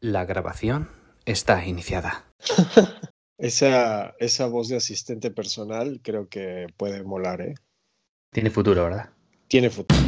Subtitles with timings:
[0.00, 0.88] La grabación
[1.24, 2.24] está iniciada.
[3.36, 7.54] esa, esa voz de asistente personal creo que puede molar, ¿eh?
[8.30, 9.10] Tiene futuro, ¿verdad?
[9.48, 10.00] Tiene futuro.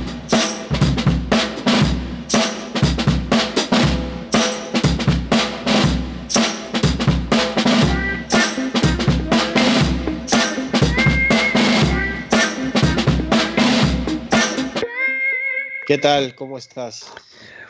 [15.85, 16.37] ¿Qué tal?
[16.37, 17.13] ¿Cómo estás?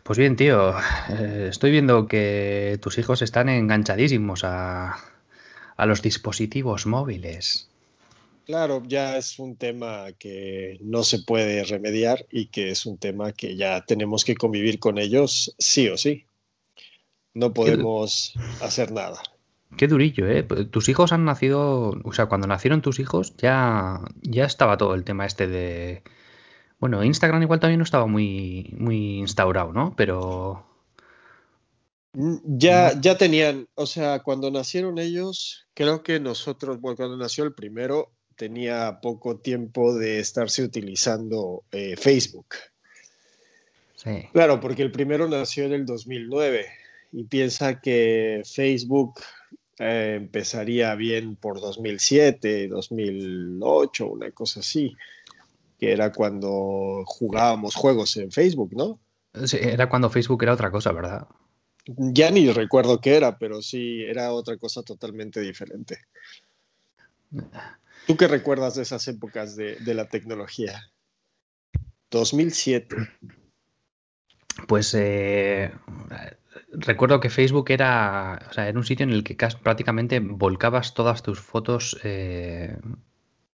[0.02, 0.74] Pues bien, tío,
[1.10, 4.96] eh, estoy viendo que tus hijos están enganchadísimos a,
[5.78, 7.70] los dispositivos móviles.
[8.44, 13.32] Claro, ya es un tema que no se puede remediar y que es un tema
[13.32, 16.26] que ya tenemos que convivir con ellos sí o sí.
[17.32, 19.22] No podemos hacer nada.
[19.76, 20.42] Qué durillo, ¿eh?
[20.42, 25.04] Tus hijos han nacido, o sea, cuando nacieron tus hijos ya, ya estaba todo el
[25.04, 26.02] tema este de
[26.80, 29.94] bueno, Instagram igual también no estaba muy, muy instaurado, ¿no?
[29.96, 30.66] Pero.
[32.14, 37.44] Mm, ya, ya tenían, o sea, cuando nacieron ellos, creo que nosotros, bueno, cuando nació
[37.44, 42.54] el primero, tenía poco tiempo de estarse utilizando eh, Facebook.
[43.94, 44.28] Sí.
[44.32, 46.66] Claro, porque el primero nació en el 2009
[47.12, 49.20] y piensa que Facebook
[49.78, 54.96] eh, empezaría bien por 2007, 2008, una cosa así
[55.80, 59.00] que era cuando jugábamos juegos en Facebook, ¿no?
[59.46, 61.26] Sí, era cuando Facebook era otra cosa, ¿verdad?
[61.86, 65.98] Ya ni recuerdo qué era, pero sí, era otra cosa totalmente diferente.
[68.06, 70.92] ¿Tú qué recuerdas de esas épocas de, la tecnología?
[72.10, 72.96] 2007.
[74.68, 75.72] Pues eh,
[76.72, 81.22] recuerdo que Facebook era, o sea, era un sitio en el que prácticamente volcabas todas
[81.22, 82.76] tus fotos eh,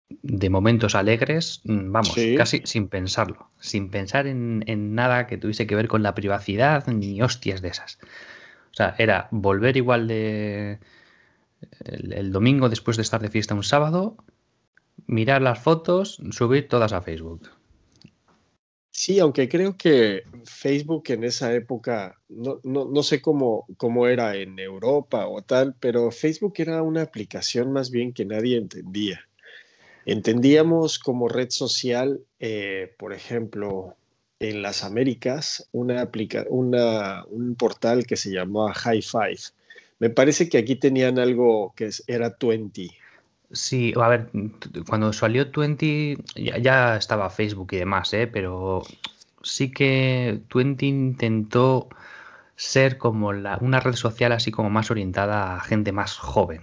[0.09, 5.75] de momentos alegres, mm, vamos, casi sin pensarlo, sin pensar en, nada que tuviese que
[5.75, 7.99] ver con la privacidad ni hostias de esas.
[8.71, 10.79] O sea, era volver igual de
[11.85, 14.17] el, domingo después de estar de fiesta un sábado,
[15.07, 17.51] mirar las fotos, subir todas a Facebook.
[18.91, 24.59] Sí, aunque creo que Facebook en esa época, no, no, sé cómo, cómo era en
[24.59, 29.21] Europa o tal, pero Facebook era una aplicación más bien que nadie entendía.
[30.07, 33.97] Entendíamos como red social, eh, por ejemplo,
[34.39, 36.05] en las Américas, una
[37.29, 39.41] un portal que se llamaba High Five.
[39.99, 42.91] Me parece que aquí tenían algo que era 20.
[43.53, 44.31] Sí, a ver,
[44.89, 46.19] cuando salió 20
[46.61, 48.27] ya, estaba Facebook y demás, ¿eh?
[48.27, 48.83] pero
[49.43, 51.89] sí que 20 intentó
[52.57, 56.63] ser como una red social así como más orientada a gente más joven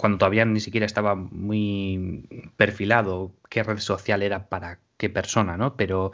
[0.00, 5.76] cuando todavía ni siquiera estaba muy perfilado qué red social era para qué persona, ¿no?
[5.76, 6.12] Pero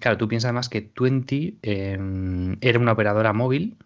[0.00, 3.76] claro, tú piensas más que Twenty em, era una operadora móvil,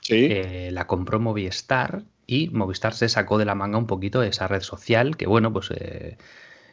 [0.00, 0.28] ¿Sí?
[0.70, 4.60] la compró Movistar y Movistar se sacó de la manga un poquito de esa red
[4.60, 5.70] social que, bueno, pues...
[5.70, 6.16] Eh,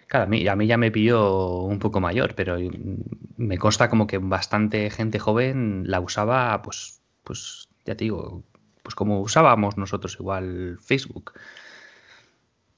[0.07, 2.57] claro, a mí, a mí ya me pilló un poco mayor, pero
[3.37, 8.43] me consta como que bastante gente joven la usaba, pues, pues ya te digo,
[8.83, 11.33] pues como usábamos nosotros igual Facebook.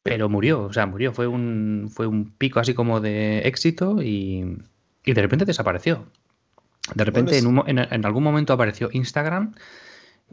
[0.04, 1.14] Pero murió, o sea, murió.
[1.14, 4.58] Fue un, fue un pico así como de éxito y,
[5.06, 6.06] de repente desapareció.
[6.94, 9.56] De repente en, algún momento apareció Instagram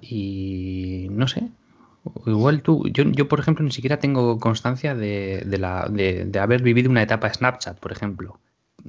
[0.00, 1.48] y no sé.
[2.26, 6.90] Igual tú, yo, yo por ejemplo ni siquiera tengo constancia de, la, de, haber vivido
[6.90, 8.40] una etapa Snapchat, por ejemplo.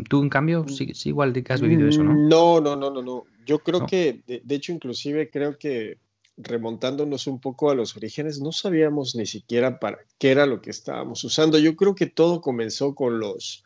[0.10, 2.14] Tú, en cambio, sí, igual que has vivido eso, ¿no?
[2.14, 3.26] No, no, no, no, no.
[3.46, 5.98] Yo creo que, de, hecho, inclusive creo que
[6.38, 10.70] remontándonos un poco a los orígenes, no sabíamos ni siquiera para qué era lo que
[10.70, 11.58] estábamos usando.
[11.60, 13.64] Yo creo que todo comenzó con los,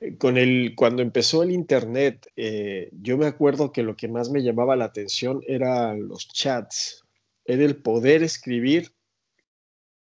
[0.00, 4.30] eh, con el, cuando empezó el Internet, eh, yo me acuerdo que lo que más
[4.30, 7.04] me llamaba la atención eran los chats,
[7.44, 8.92] era el poder escribir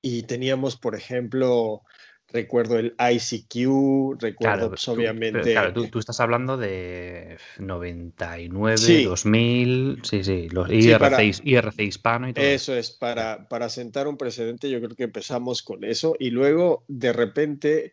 [0.01, 1.83] y teníamos, por ejemplo,
[2.31, 5.53] recuerdo el ICQ, recuerdo pues, obviamente...
[5.53, 12.45] claro, tú, estás hablando de 99, 2000, sí, sí, los IRC, hispano y todo.
[12.45, 12.75] Eso.
[12.75, 17.13] Es, para, para sentar un precedente yo creo que empezamos con eso y luego de
[17.13, 17.93] repente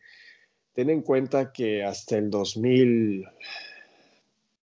[0.74, 3.26] ten en cuenta que hasta el 2000...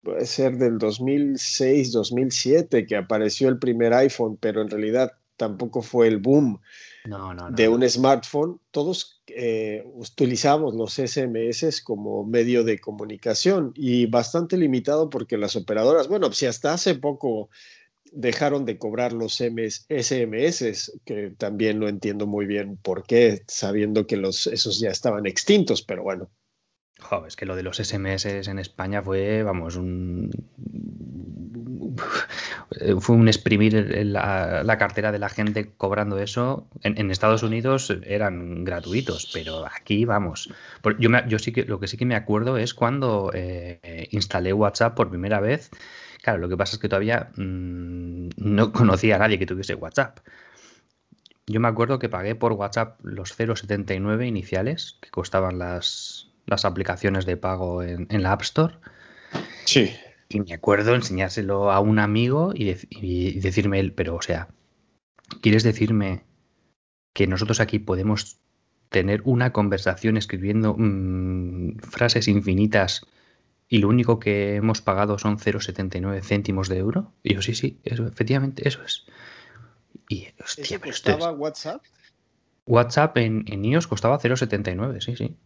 [0.02, 6.08] Puede ser del 2006, 2007 que apareció el primer iPhone, pero en realidad tampoco fue
[6.08, 6.60] el boom
[7.50, 15.10] de un smartphone, todos eh, utilizamos los SMS como medio de comunicación y bastante limitado
[15.10, 17.50] porque las operadoras, bueno, si hasta hace poco
[18.12, 24.16] dejaron de cobrar los SMS, que también no entiendo muy bien por qué, sabiendo que
[24.16, 26.30] los, esos ya estaban extintos, pero bueno.
[27.00, 30.30] Joder, es que lo de los SMS en España fue, vamos, un,
[33.00, 33.74] fue un exprimir
[34.06, 36.66] la, cartera de la gente cobrando eso.
[36.82, 40.52] En, Estados Unidos eran gratuitos, pero aquí vamos.
[40.98, 44.94] Yo, yo sí que lo que sí que me acuerdo es cuando eh, instalé WhatsApp
[44.94, 45.70] por primera vez.
[46.22, 50.18] Claro, lo que pasa es que todavía mm, no conocía a nadie que tuviese WhatsApp.
[51.46, 57.26] Yo me acuerdo que pagué por WhatsApp los 0,79 iniciales que costaban las, las aplicaciones
[57.26, 58.74] de pago en la App Store.
[59.64, 59.92] Sí.
[60.32, 62.64] Y me acuerdo enseñárselo a un amigo y,
[63.40, 64.48] decirme él, pero o sea,
[65.42, 66.24] ¿quieres decirme
[67.12, 68.38] que nosotros aquí podemos
[68.88, 73.06] tener una conversación escribiendo mm, frases infinitas
[73.68, 77.12] y lo único que hemos pagado son 0,79 céntimos de euro?
[77.22, 79.04] Y yo, sí, sí, eso, efectivamente, eso es.
[80.08, 81.82] Y, hostia, costaba WhatsApp?
[82.64, 85.36] WhatsApp en, en iOS costaba 0,79, sí, sí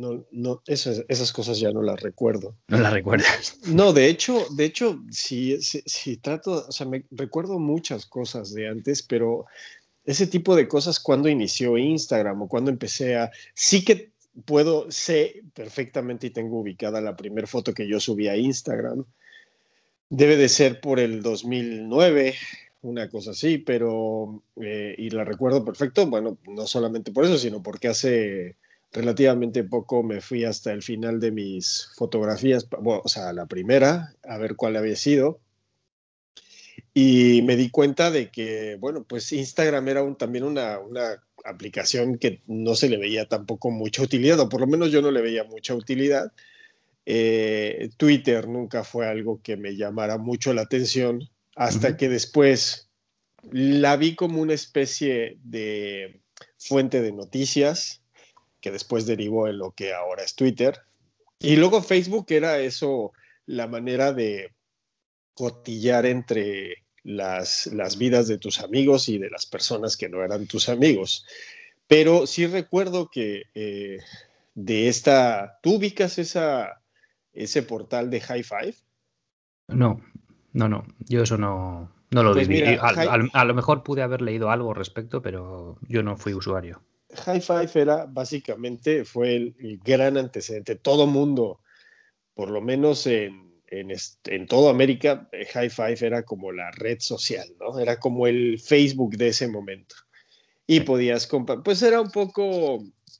[0.00, 2.56] no, no, esas, esas, cosas ya no las recuerdo.
[2.68, 3.58] No las recuerdas.
[3.66, 8.66] No, de hecho, de hecho, si, si, trato, o sea, me recuerdo muchas cosas de
[8.66, 9.44] antes, pero
[10.04, 14.12] ese tipo de cosas cuando inició Instagram o cuando empecé a, sí que
[14.46, 19.04] puedo, sé perfectamente y tengo ubicada la primera foto que yo subí a Instagram.
[20.08, 22.34] Debe de ser por el 2009,
[22.82, 27.62] una cosa así, pero, eh, y la recuerdo perfecto, bueno, no solamente por eso, sino
[27.62, 28.56] porque hace
[28.92, 34.38] relativamente poco me fui hasta el final de mis fotografías, o sea, la primera, a
[34.38, 35.40] ver cuál había sido.
[36.92, 42.18] Y me di cuenta de que, bueno, pues Instagram era un, también una, una aplicación
[42.18, 45.20] que no se le veía tampoco mucha utilidad, o por lo menos yo no le
[45.20, 46.32] veía mucha utilidad.
[47.06, 52.90] Eh, Twitter nunca fue algo que me llamara mucho la atención, hasta que después
[53.50, 56.20] la vi como una especie de
[56.58, 57.99] fuente de noticias,
[58.60, 60.78] que después derivó en lo que ahora es Twitter.
[61.38, 63.12] Y luego Facebook era eso,
[63.46, 64.52] la manera de
[65.34, 70.46] cotillar entre las, las vidas de tus amigos y de las personas que no eran
[70.46, 71.24] tus amigos.
[71.86, 73.98] Pero sí recuerdo que eh,
[74.54, 76.82] de esta, ¿tú ubicas esa,
[77.32, 78.74] ese portal de High Five?
[79.68, 80.00] No,
[80.52, 82.62] no, no, yo eso no, no lo pues vi.
[82.62, 86.82] a, lo mejor pude haber leído algo al respecto, pero yo no fui usuario.
[87.14, 90.76] High Five era básicamente, fue el, gran antecedente.
[90.76, 91.60] Todo mundo,
[92.34, 93.92] por lo menos en, en,
[94.24, 97.78] en toda América, eh, High Five era como la red social, ¿no?
[97.78, 99.96] Era como el Facebook de ese momento.
[100.66, 102.76] Y podías comprar, pues era un poco,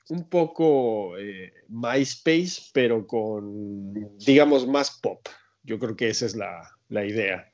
[0.08, 5.26] un poco eh, MySpace, pero con, digamos, más pop.
[5.62, 7.52] Yo creo que esa es la, la idea.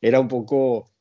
[0.00, 0.91] Era un poco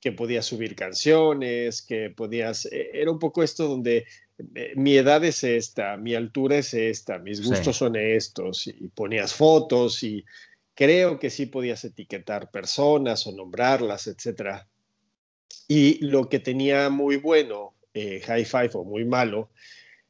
[0.00, 4.06] que podías subir canciones, que podías, eh, era un poco esto donde
[4.54, 9.34] eh, mi edad es esta, mi altura es esta, mis gustos son estos, y ponías
[9.34, 10.24] fotos y
[10.74, 14.62] creo que sí podías etiquetar personas o nombrarlas, etc.
[15.66, 19.50] Y lo que tenía muy bueno eh, High Five o muy malo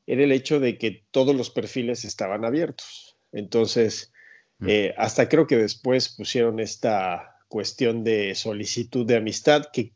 [0.06, 3.16] era el hecho de que todos los perfiles estaban abiertos.
[3.32, 4.12] Entonces,
[4.58, 4.68] mm.
[4.68, 9.92] eh, hasta creo que después pusieron esta cuestión de solicitud de amistad, que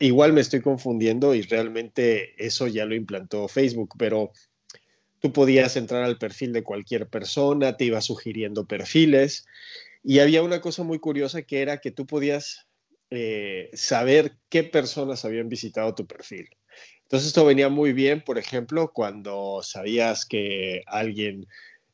[0.00, 4.32] igual me estoy confundiendo y realmente eso ya lo implantó Facebook, pero
[5.20, 9.46] tú podías entrar al perfil de cualquier persona, te iba sugiriendo perfiles
[10.02, 12.66] y había una cosa muy curiosa que era que tú podías
[13.10, 16.48] eh, saber qué personas habían visitado tu perfil.
[17.02, 21.46] Entonces esto venía muy bien, por ejemplo, cuando sabías que alguien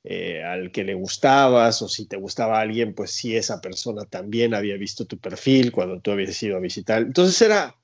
[0.02, 4.54] eh, al que le gustabas o si te gustaba alguien, pues si esa persona también
[4.54, 7.02] había visto tu perfil cuando tú habías ido a visitar.
[7.02, 7.76] Entonces era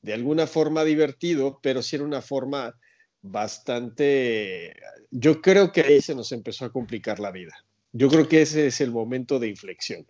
[0.00, 2.74] de alguna forma divertido, pero sí era una forma
[3.22, 4.74] bastante,
[5.10, 7.54] yo creo que ahí se nos empezó a complicar la vida.
[7.92, 10.06] Yo creo que ese es el momento de inflexión.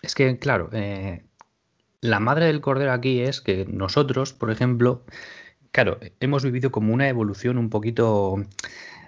[0.00, 1.24] Es que, claro, eh,
[2.00, 5.04] la madre del cordero aquí es que nosotros, por ejemplo,
[5.70, 8.42] claro, hemos vivido como una evolución un poquito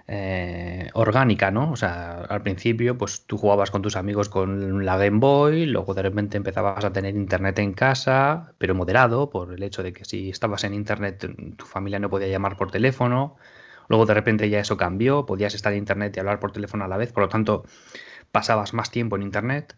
[0.07, 1.71] eh, orgánica, ¿no?
[1.71, 5.93] O sea, al principio, pues tú jugabas con tus amigos con la Game Boy, luego
[5.95, 10.05] de repente empezabas a tener internet en casa, pero moderado, por el hecho de que
[10.05, 13.35] si estabas en internet tu familia no podía llamar por teléfono.
[13.87, 16.87] Luego de repente ya eso cambió, podías estar en internet y hablar por teléfono a
[16.87, 17.65] la vez, por lo tanto
[18.31, 19.75] pasabas más tiempo en internet.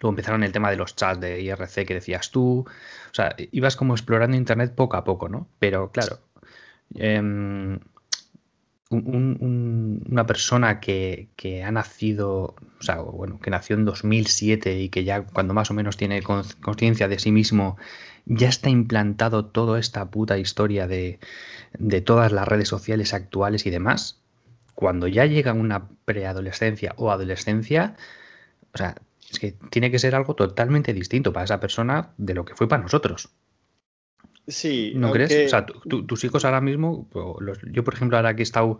[0.00, 2.60] Luego empezaron el tema de los chats de IRC que decías tú.
[2.60, 5.48] O sea, ibas como explorando internet poco a poco, ¿no?
[5.58, 6.20] Pero claro,
[8.90, 11.28] una persona que,
[11.64, 15.74] ha nacido, o sea, bueno, que nació en 2007 y que ya cuando más o
[15.74, 17.76] menos tiene conciencia de sí mismo,
[18.24, 21.18] ya está implantado toda esta puta historia de,
[21.78, 24.20] de todas las redes sociales actuales y demás,
[24.74, 27.96] cuando ya llega una preadolescencia o adolescencia,
[28.72, 28.94] o sea,
[29.30, 32.68] es que tiene que ser algo totalmente distinto para esa persona de lo que fue
[32.68, 33.30] para nosotros.
[34.48, 34.92] Sí.
[34.96, 35.46] ¿No crees?
[35.46, 37.06] O sea, tus hijos ahora mismo,
[37.70, 38.78] yo por ejemplo ahora que he estado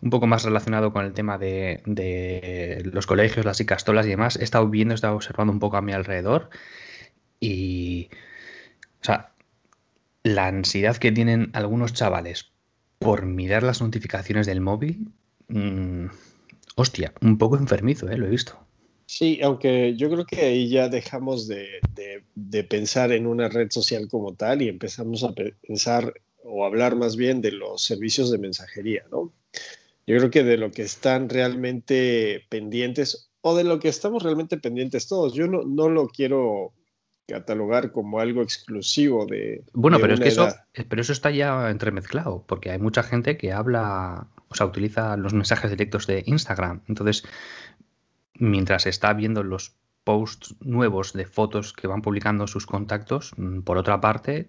[0.00, 4.44] un poco más relacionado con el tema de, los colegios, las icastolas y demás, he
[4.44, 6.50] estado viendo, he estado observando un poco a mi alrededor
[7.40, 8.10] y,
[9.00, 9.32] o sea,
[10.22, 12.52] la ansiedad que tienen algunos chavales
[13.00, 15.08] por mirar las notificaciones del móvil,
[15.48, 16.06] mm,
[16.76, 18.18] hostia, un poco enfermizo, ¿eh?
[18.18, 18.67] lo he visto.
[19.10, 21.80] Sí, aunque yo creo que ahí ya dejamos de,
[22.68, 26.12] pensar en una red social como tal y empezamos a pensar
[26.44, 29.32] o hablar más bien de los servicios de mensajería, ¿no?
[30.06, 34.58] Yo creo que de lo que están realmente pendientes o de lo que estamos realmente
[34.58, 35.32] pendientes todos.
[35.32, 36.74] Yo no, no lo quiero
[37.26, 39.64] catalogar como algo exclusivo de.
[39.72, 40.48] Bueno, pero es que eso,
[40.86, 45.32] pero eso está ya entremezclado, porque hay mucha gente que habla, o sea, utiliza los
[45.32, 46.82] mensajes directos de Instagram.
[46.88, 47.24] Entonces,
[48.38, 53.76] mientras está viendo los posts nuevos de fotos que van publicando sus contactos, mm, por
[53.76, 54.48] otra parte,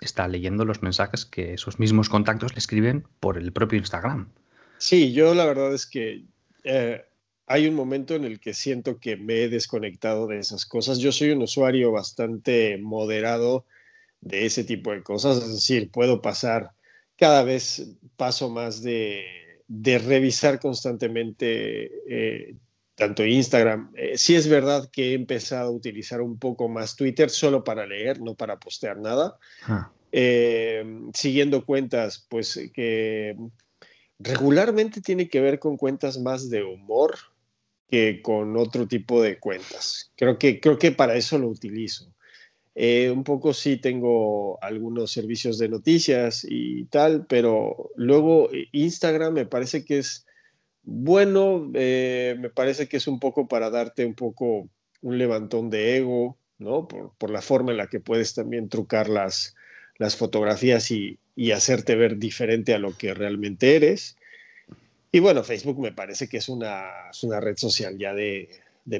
[0.00, 4.28] está leyendo los mensajes que esos mismos contactos le escriben por el propio Instagram.
[4.78, 6.24] Sí, yo la verdad es que
[6.64, 7.04] eh,
[7.46, 10.98] hay un momento en el que siento que me he desconectado de esas cosas.
[10.98, 13.66] Yo soy un usuario bastante moderado
[14.20, 16.70] de ese tipo de cosas, es decir, puedo pasar,
[17.16, 19.24] cada vez paso más de,
[19.68, 22.56] revisar constantemente eh,
[22.94, 23.92] tanto Instagram.
[23.96, 27.86] Eh, sí es verdad que he empezado a utilizar un poco más Twitter solo para
[27.86, 29.38] leer, no para postear nada.
[29.64, 29.90] Ah.
[30.12, 30.84] Eh,
[31.14, 33.36] siguiendo cuentas, pues que
[34.18, 37.16] regularmente tiene que ver con cuentas más de humor
[37.88, 40.12] que con otro tipo de cuentas.
[40.16, 42.12] Creo que, creo que para eso lo utilizo.
[42.74, 49.46] Eh, un poco sí tengo algunos servicios de noticias y tal, pero luego Instagram me
[49.46, 50.26] parece que es
[50.84, 54.68] bueno, eh, me parece que es un poco para darte un poco
[55.00, 56.88] un levantón de ego, ¿no?
[56.88, 59.54] Por, la forma en la que puedes también trucar las,
[59.98, 61.18] las fotografías y,
[61.52, 64.16] hacerte ver diferente a lo que realmente eres.
[65.10, 66.84] Y bueno, Facebook me parece que es una,
[67.22, 68.48] una red social ya de,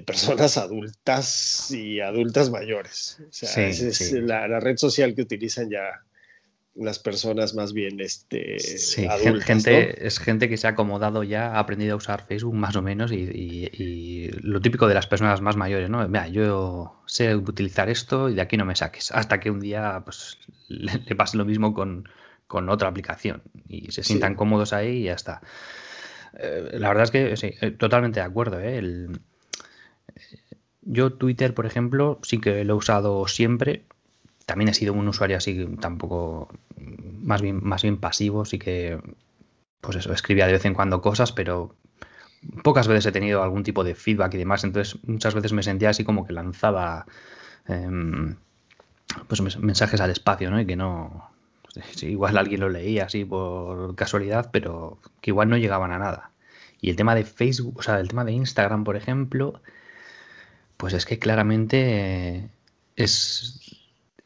[0.06, 3.18] personas adultas y adultas mayores.
[3.28, 6.02] O sea, es, La, la, red social que utilizan ya
[6.74, 8.56] unas personas más bien este,
[9.42, 12.82] gente, es gente que se ha acomodado ya, ha aprendido a usar Facebook más o
[12.82, 16.06] menos y, lo típico de las personas más mayores, ¿no?
[16.08, 20.02] Mira, yo sé utilizar esto y de aquí no me saques, hasta que un día
[20.04, 20.38] pues,
[20.68, 22.08] le, pase lo mismo con,
[22.48, 25.40] otra aplicación y se sientan cómodos ahí y ya está.
[26.38, 28.60] Eh, la verdad es que sí, eh, totalmente de acuerdo.
[28.60, 28.76] ¿eh?
[28.76, 29.20] El,
[30.82, 33.84] yo Twitter, por ejemplo, sí que lo he usado siempre,
[34.46, 36.48] también he sido un usuario así tampoco
[37.20, 38.98] más bien más bien pasivo sí que
[39.80, 41.74] pues eso escribía de vez en cuando cosas pero
[42.62, 44.64] pocas veces he tenido algún tipo de feedback y demás.
[44.64, 47.06] Entonces muchas veces me sentía así como que lanzaba
[47.66, 48.36] em,
[49.28, 51.30] pues mensajes al espacio no y que no
[52.02, 56.30] igual alguien lo leía así por casualidad pero que igual no llegaban a nada.
[56.80, 59.60] Y el tema de Facebook o sea el tema de Instagram por ejemplo
[60.76, 62.48] pues es que claramente
[62.96, 63.61] es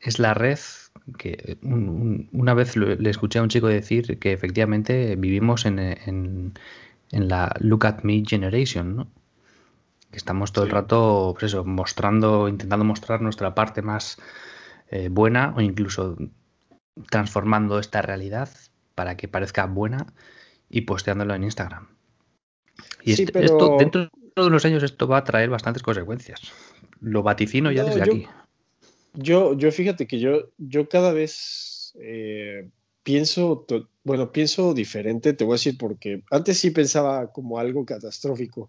[0.00, 0.58] es la red
[1.18, 6.54] que una vez le escuché a un chico decir que efectivamente vivimos en,
[7.10, 9.08] la Look at Me Generation, ¿no?
[10.10, 14.18] Que estamos todo el rato, pues eso, mostrando, intentando mostrar nuestra parte más
[14.90, 16.16] eh, buena o incluso
[17.10, 18.48] transformando esta realidad
[18.94, 20.06] para que parezca buena
[20.68, 21.88] y posteándolo en Instagram.
[23.02, 26.40] Y esto, dentro de unos años esto va a traer bastantes consecuencias.
[27.00, 28.28] Lo vaticino ya desde aquí.
[29.16, 32.68] Yo, yo fíjate que yo, yo cada vez eh,
[33.02, 33.66] pienso,
[34.04, 38.68] bueno, pienso diferente, te voy a decir porque antes sí pensaba como algo catastrófico.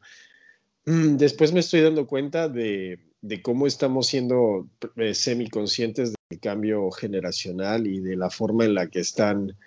[0.85, 2.99] Mm, después me estoy dando cuenta de,
[3.43, 9.01] cómo estamos siendo eh, semiconscientes del cambio generacional y de la forma en la que
[9.01, 9.57] están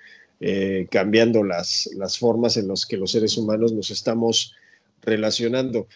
[0.41, 4.55] eh, cambiando las, las formas en las que los seres humanos nos estamos
[5.03, 5.89] relacionando.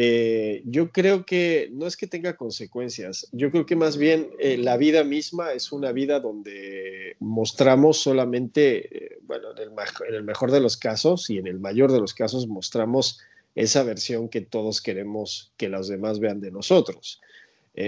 [0.00, 4.56] Eh, yo creo que no es que tenga consecuencias, yo creo que más bien eh,
[4.56, 10.60] la vida misma es una vida donde mostramos solamente, eh, bueno, en el, mejor de
[10.60, 13.18] los casos y en el mayor de los casos mostramos
[13.56, 17.20] esa versión que todos queremos que los demás vean de nosotros.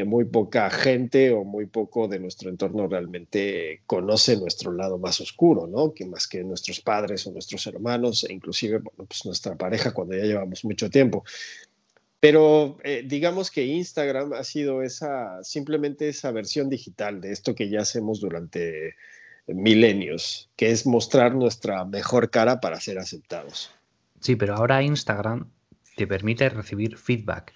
[0.06, 5.66] muy poca gente o muy poco de nuestro entorno realmente conoce nuestro lado más oscuro,
[5.66, 5.94] ¿no?
[5.94, 10.24] Que más que nuestros padres o nuestros hermanos e inclusive, pues nuestra pareja cuando ya
[10.24, 11.24] llevamos mucho tiempo.
[12.20, 17.70] Pero eh, digamos que Instagram ha sido esa, simplemente esa versión digital de esto que
[17.70, 18.96] ya hacemos durante
[19.46, 23.70] milenios, que es mostrar nuestra mejor cara para ser aceptados.
[24.20, 25.50] Sí, pero ahora Instagram
[25.96, 27.54] te permite recibir feedback.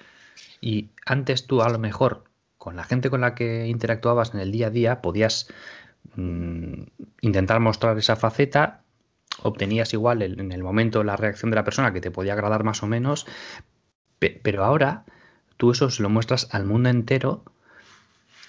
[0.62, 2.24] Y antes tú a lo mejor
[2.56, 5.48] con la gente con la que interactuabas en el día a día podías
[6.16, 6.84] mm,
[7.20, 8.82] intentar mostrar esa faceta,
[9.42, 12.82] obtenías igual en el momento la reacción de la persona que te podía agradar más
[12.82, 13.26] o menos,
[14.18, 15.04] pero ahora
[15.56, 17.44] tú eso se lo muestras al mundo entero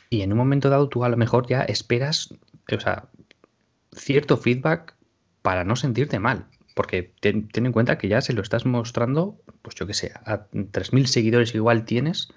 [0.09, 2.33] y en un momento dado tú a lo mejor ya esperas,
[2.71, 3.09] o sea,
[3.93, 4.95] cierto feedback
[5.41, 6.45] para no sentirte mal.
[6.73, 10.47] Porque ten, en cuenta que ya se lo estás mostrando, pues yo que sé, a
[10.51, 12.29] 3.000 seguidores igual tienes.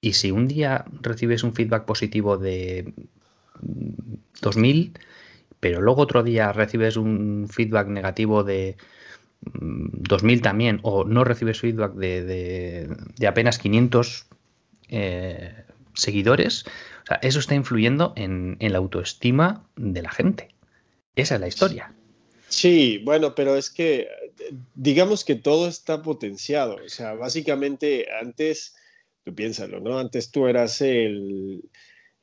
[0.00, 2.92] Y si un día recibes un feedback positivo de
[4.42, 4.98] 2.000,
[5.60, 8.76] pero luego otro día recibes un feedback negativo de
[9.52, 12.88] 2.000 también, o no recibes feedback de,
[13.26, 14.26] apenas 500
[14.88, 16.64] eh, seguidores,
[17.04, 20.48] o sea, eso está influyendo en, en la autoestima de la gente.
[21.16, 21.94] Esa es la historia.
[22.48, 24.08] Sí, bueno, pero es que
[24.74, 26.76] digamos que todo está potenciado.
[26.84, 28.74] O sea, básicamente antes,
[29.24, 29.98] tú piénsalo, ¿no?
[29.98, 31.62] Antes tú eras el,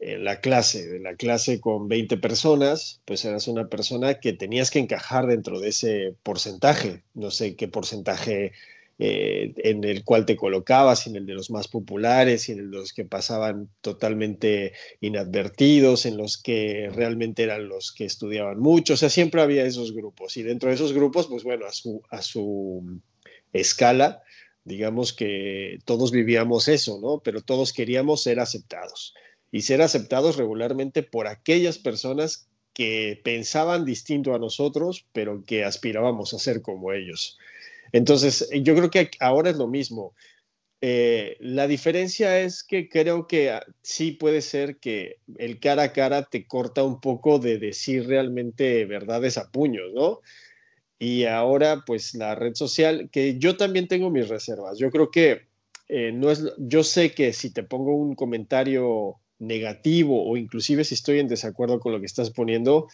[0.01, 4.79] la clase, de la clase con 20 personas, pues eras una persona que tenías que
[4.79, 7.03] encajar dentro de ese porcentaje.
[7.13, 8.51] No sé qué porcentaje
[9.03, 12.77] eh, en el cual te colocabas, en el de los más populares, en el de
[12.77, 18.97] los que pasaban totalmente inadvertidos, en los que realmente eran los que estudiaban mucho, o
[18.97, 22.21] sea, siempre había esos grupos, y dentro de esos grupos, pues bueno, a su, a
[22.21, 23.01] su
[23.53, 24.21] escala,
[24.65, 27.21] digamos que todos vivíamos eso, ¿no?
[27.23, 29.15] Pero todos queríamos ser aceptados,
[29.51, 36.33] y ser aceptados regularmente por aquellas personas que pensaban distinto a nosotros, pero que aspirábamos
[36.33, 37.37] a ser como ellos.
[37.91, 40.15] Entonces, yo creo que ahora es lo mismo.
[40.83, 45.93] Eh, la diferencia es que creo que ah, sí puede ser que el cara a
[45.93, 50.21] cara te corta un poco de decir realmente verdades a puños, ¿no?
[50.97, 54.77] Y ahora, pues la red social, que yo también tengo mis reservas.
[54.79, 55.47] Yo creo que
[55.87, 60.93] eh, no es, yo sé que si te pongo un comentario negativo o inclusive si
[60.93, 62.87] estoy en desacuerdo con lo que estás poniendo,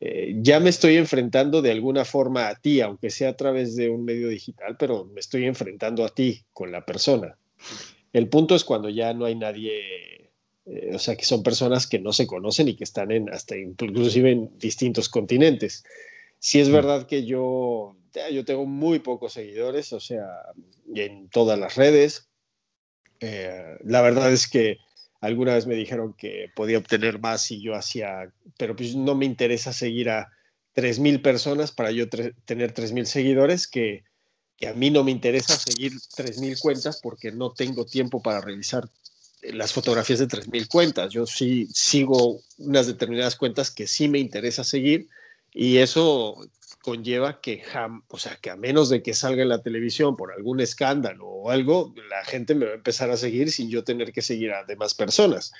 [0.00, 3.90] eh, ya me estoy enfrentando de alguna forma a ti, aunque sea a través de
[3.90, 7.36] un medio digital, pero me estoy enfrentando a ti con la persona.
[8.12, 10.30] El punto es cuando ya no hay nadie,
[10.64, 13.58] eh, o sea, que son personas que no se conocen y que están en hasta
[13.58, 15.84] inclusive en distintos continentes.
[16.38, 16.72] Si es mm.
[16.72, 17.96] verdad que yo,
[18.32, 20.26] yo tengo muy pocos seguidores, o sea,
[20.94, 22.28] en todas las redes.
[23.20, 24.78] Eh, la verdad es que
[25.20, 29.26] Alguna vez me dijeron que podía obtener más si yo hacía, pero pues no me
[29.26, 30.30] interesa seguir a
[30.74, 34.04] 3.000 personas para yo tener 3.000 seguidores, que,
[34.56, 38.88] que a mí no me interesa seguir 3.000 cuentas porque no tengo tiempo para revisar
[39.42, 41.12] las fotografías de 3.000 cuentas.
[41.12, 45.08] Yo sí sigo unas determinadas cuentas que sí me interesa seguir
[45.52, 46.36] y eso
[46.82, 47.62] conlleva que,
[48.08, 51.50] o sea, que a menos de que salga en la televisión por algún escándalo o
[51.50, 54.64] algo, la gente me va a empezar a seguir sin yo tener que seguir a
[54.64, 55.52] demás personas.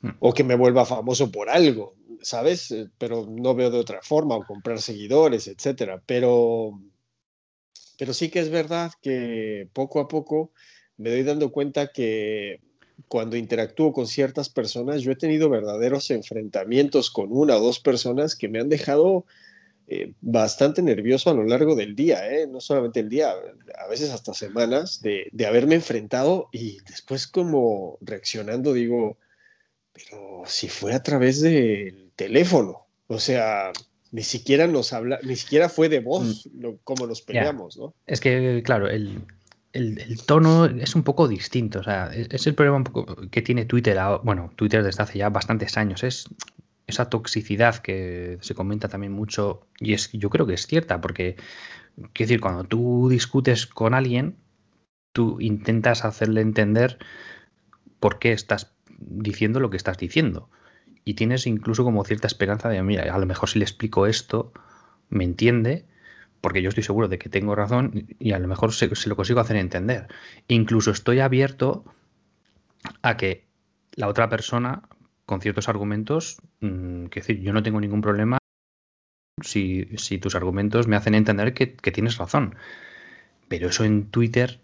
[0.00, 0.10] Mm.
[0.20, 2.70] O que me vuelva famoso por algo, ¿sabes?
[2.70, 6.02] Eh, pero no veo de otra forma, o comprar seguidores, etcétera.
[6.04, 6.78] Pero,
[7.98, 10.52] pero sí que es verdad que poco a poco
[10.98, 12.60] me doy dando cuenta que
[13.08, 18.36] cuando interactúo con ciertas personas, yo he tenido verdaderos enfrentamientos con una o dos personas
[18.36, 19.24] que me han dejado
[19.88, 22.48] eh, bastante nervioso a lo largo del día, ¿eh?
[22.48, 23.32] no solamente el día,
[23.78, 29.16] a veces hasta semanas, de, haberme enfrentado y después como reaccionando digo,
[29.92, 33.70] pero si fue a través del teléfono, o sea,
[34.10, 36.66] ni siquiera nos habla, ni siquiera fue de voz mm.
[36.82, 37.94] como nos peleamos, ¿no?
[38.08, 39.24] Es que, claro, el,
[40.26, 41.78] tono es un poco distinto.
[41.80, 45.28] O sea, es, el problema un poco que tiene Twitter, bueno, Twitter desde hace ya
[45.28, 46.02] bastantes años.
[46.02, 46.28] Es
[46.86, 51.36] esa toxicidad que se comenta también mucho, y es yo creo que es cierta, porque
[52.12, 54.36] quiero decir, cuando tú discutes con alguien,
[55.12, 56.98] tú intentas hacerle entender
[58.00, 60.48] por qué estás diciendo lo que estás diciendo.
[61.04, 64.52] Y tienes incluso como cierta esperanza de, mira, a lo mejor si le explico esto,
[65.08, 65.86] me entiende,
[66.40, 69.16] porque yo estoy seguro de que tengo razón y a lo mejor se, se lo
[69.16, 70.08] consigo hacer entender.
[70.48, 71.84] Incluso estoy abierto
[73.02, 73.46] a que
[73.92, 74.82] la otra persona
[75.26, 78.38] con ciertos argumentos, mm, que decir, yo no tengo ningún problema
[79.42, 79.84] si,
[80.20, 82.56] tus argumentos me hacen entender que, tienes razón.
[83.48, 84.60] Pero eso en Twitter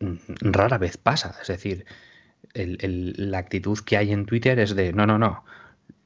[0.00, 0.14] mm,
[0.52, 1.36] rara vez pasa.
[1.40, 1.86] Es decir,
[2.54, 5.44] la actitud que hay en Twitter es de, no, no, no,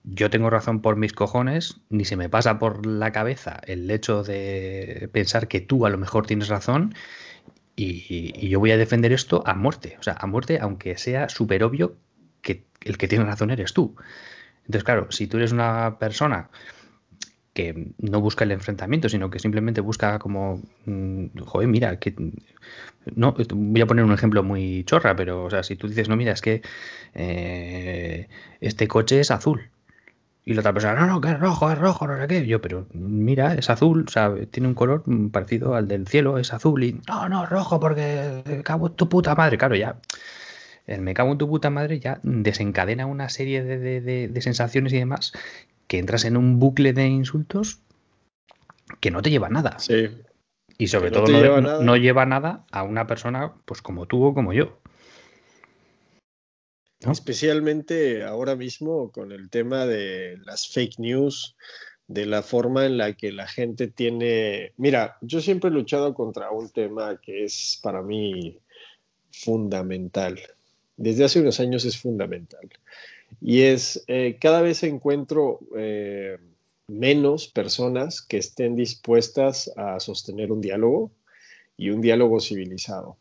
[0.05, 4.23] yo tengo razón por mis cojones, ni se me pasa por la cabeza el hecho
[4.23, 6.95] de pensar que tú a lo mejor tienes razón
[7.77, 9.97] y, y yo voy a defender esto a muerte.
[10.01, 11.97] O sea, a muerte, aunque sea súper obvio
[12.45, 13.97] que el que tiene razón eres tú.
[14.61, 16.51] Entonces, claro, si tú eres una persona
[17.55, 22.15] que no busca el enfrentamiento, sino que simplemente busca como, mm, joder, mira, que
[23.15, 26.17] no, voy a poner un ejemplo muy chorra, pero o sea, si tú dices, no,
[26.17, 26.63] mira, es que
[27.15, 28.29] eh,
[28.61, 29.71] este coche es azul.
[30.47, 32.47] Y la otra persona, no, no, que es rojo, es rojo, no sé qué.
[32.47, 36.53] Yo, pero mira, es azul, o sea, tiene un color parecido al del cielo, es
[36.53, 36.85] azul.
[36.85, 38.63] Y no, no, rojo, porque en
[38.95, 39.57] tu puta madre.
[39.57, 39.97] Claro, ya.
[40.87, 45.33] El me cago en tu puta madre ya desencadena una serie de sensaciones y demás
[45.87, 47.81] que entras en un bucle de insultos
[49.01, 49.79] que no te lleva a nada.
[49.79, 50.11] Sí.
[50.79, 54.35] Y sobre todo no, lleva no, lleva nada a una persona pues como tú o
[54.35, 54.79] como yo.
[57.01, 61.55] Especialmente ahora mismo con el tema de las fake news,
[62.07, 64.73] de la forma en la que la gente tiene...
[64.79, 68.59] Mira, yo siempre he luchado contra un tema que es para mí
[69.31, 70.41] fundamental.
[70.97, 72.69] Desde hace unos años es fundamental
[73.41, 76.39] y es eh, cada vez encuentro eh,
[76.87, 81.11] menos personas que estén dispuestas a sostener un diálogo
[81.77, 83.19] y un diálogo civilizado.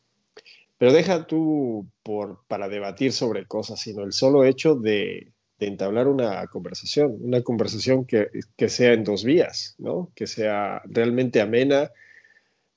[0.78, 6.08] Pero deja tú por, para debatir sobre cosas, sino el solo hecho de, de entablar
[6.08, 10.12] una conversación, una conversación que, que, sea en dos vías, ¿no?
[10.16, 11.92] que sea realmente amena,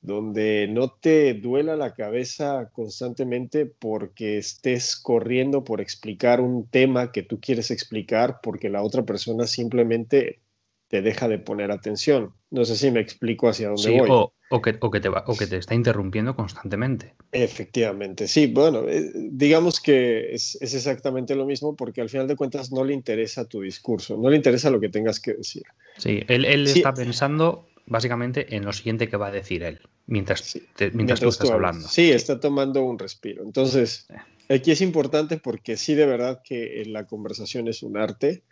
[0.01, 7.23] donde no te duela la cabeza constantemente porque estés corriendo por explicar un tema que
[7.23, 10.41] tú quieres explicar porque la otra persona simplemente
[10.89, 12.33] te deja de poner atención.
[12.51, 14.09] No sé si me explico hacia dónde voy.
[14.09, 17.15] O, o, que, o, que te va, o que te está interrumpiendo constantemente.
[17.33, 18.47] Efectivamente, sí.
[18.47, 22.85] Bueno, eh, digamos que es, es, exactamente lo mismo porque al final de cuentas no
[22.85, 25.65] le interesa tu discurso, no le interesa lo que tengas que decir.
[25.97, 30.59] Sí, él, él está pensando básicamente en lo siguiente que va a decir él mientras,
[30.93, 31.87] mientras, tú estás hablando.
[31.89, 33.43] Sí, está tomando un respiro.
[33.43, 34.07] Entonces,
[34.49, 38.43] aquí es importante porque sí, de verdad que la conversación es un arte.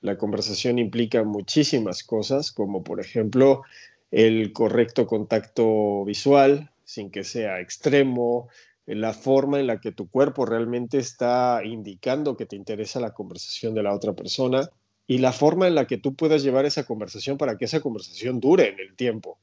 [0.00, 3.62] La conversación implica muchísimas cosas, como por ejemplo
[4.10, 8.48] el correcto contacto visual, sin que sea extremo,
[8.86, 13.74] la forma en la que tu cuerpo realmente está indicando que te interesa la conversación
[13.74, 14.68] de la otra persona
[15.10, 18.38] y la forma en la que tú puedas llevar esa conversación para que esa conversación
[18.38, 19.40] dure en el tiempo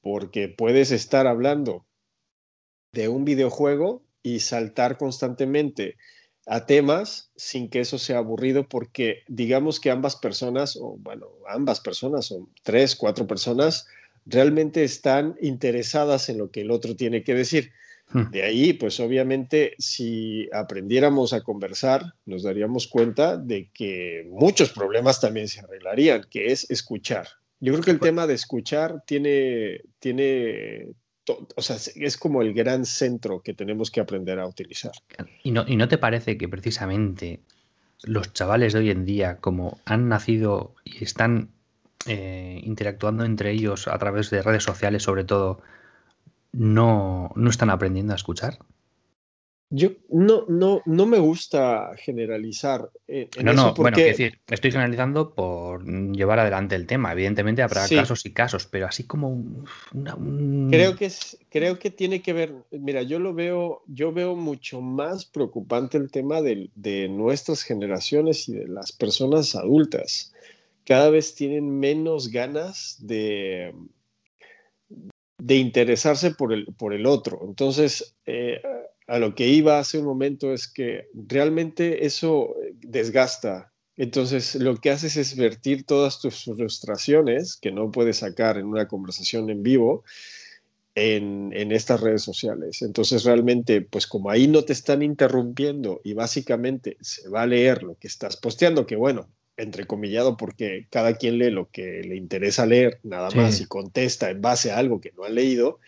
[0.00, 1.86] porque puedes estar hablando
[2.90, 5.96] de un videojuego y saltar constantemente
[6.44, 11.78] a temas sin que eso sea aburrido porque digamos que ambas personas, o bueno, ambas
[11.78, 13.86] personas, son tres, cuatro personas,
[14.24, 17.70] realmente están interesadas en lo que el otro tiene que decir.
[18.12, 18.30] Hmm.
[18.30, 25.20] De ahí, pues obviamente, si aprendiéramos a conversar, nos daríamos cuenta de que muchos problemas
[25.20, 27.26] también se arreglarían, que es escuchar.
[27.58, 30.88] Yo creo que el tema de escuchar tiene, tiene
[31.56, 34.92] o sea, es como el gran centro que tenemos que aprender a utilizar.
[35.42, 37.40] ¿Y no, ¿Y no te parece que precisamente
[38.02, 41.50] los chavales de hoy en día, como han nacido y están
[42.06, 45.60] eh, interactuando entre ellos a través de redes sociales sobre todo,
[46.52, 48.58] no, no están aprendiendo a escuchar?
[49.68, 52.88] Yo no, no, no me gusta generalizar.
[53.08, 57.10] Eh, no, no, bueno, es decir, estoy generalizando por llevar adelante el tema.
[57.10, 59.64] Evidentemente habrá casos y casos, pero así como
[60.70, 64.80] Creo que es, creo que tiene que ver, mira, yo lo veo, yo veo mucho
[64.80, 70.32] más preocupante el tema de, de nuestras generaciones y de las personas adultas.
[70.84, 73.74] Cada vez tienen menos ganas de,
[75.38, 77.42] de interesarse por el, por el otro.
[77.46, 78.60] Entonces, eh,
[79.06, 83.72] a lo que iba hace un momento es que realmente eso desgasta.
[83.96, 88.88] Entonces, lo que haces es vertir todas tus frustraciones que no puedes sacar en una
[88.88, 90.04] conversación en vivo
[90.94, 92.82] en, en, estas redes sociales.
[92.82, 97.82] Entonces, realmente, pues como ahí no te están interrumpiendo y básicamente se va a leer
[97.82, 102.66] lo que estás posteando, que bueno, entrecomillado porque cada quien lee lo que le interesa
[102.66, 105.80] leer, nada más, y contesta en base a algo que no ha leído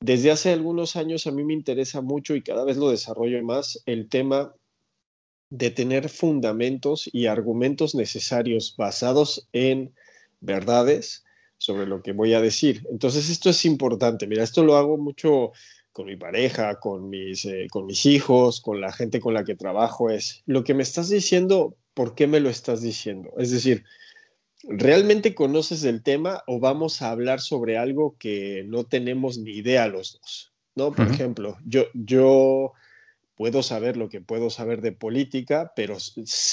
[0.00, 3.82] desde hace algunos años a mí me interesa mucho y cada vez lo desarrollo más
[3.84, 4.54] el tema
[5.50, 9.92] de tener fundamentos y argumentos necesarios basados en
[10.40, 11.24] verdades
[11.58, 12.86] sobre lo que voy a decir.
[12.90, 14.26] Entonces esto es importante.
[14.26, 15.52] Mira, esto lo hago mucho
[15.92, 19.56] con mi pareja, con mis, eh, con mis hijos, con la gente con la que
[19.56, 20.08] trabajo.
[20.08, 23.34] Es lo que me estás diciendo, ¿por qué me lo estás diciendo?
[23.36, 23.84] Es decir,
[24.62, 29.86] ¿realmente conoces el tema o vamos a hablar sobre algo que no tenemos ni idea
[29.86, 30.50] los dos?
[30.74, 30.92] ¿No?
[30.92, 32.72] Por ejemplo, yo, yo
[33.36, 35.98] puedo saber lo que puedo saber de política, pero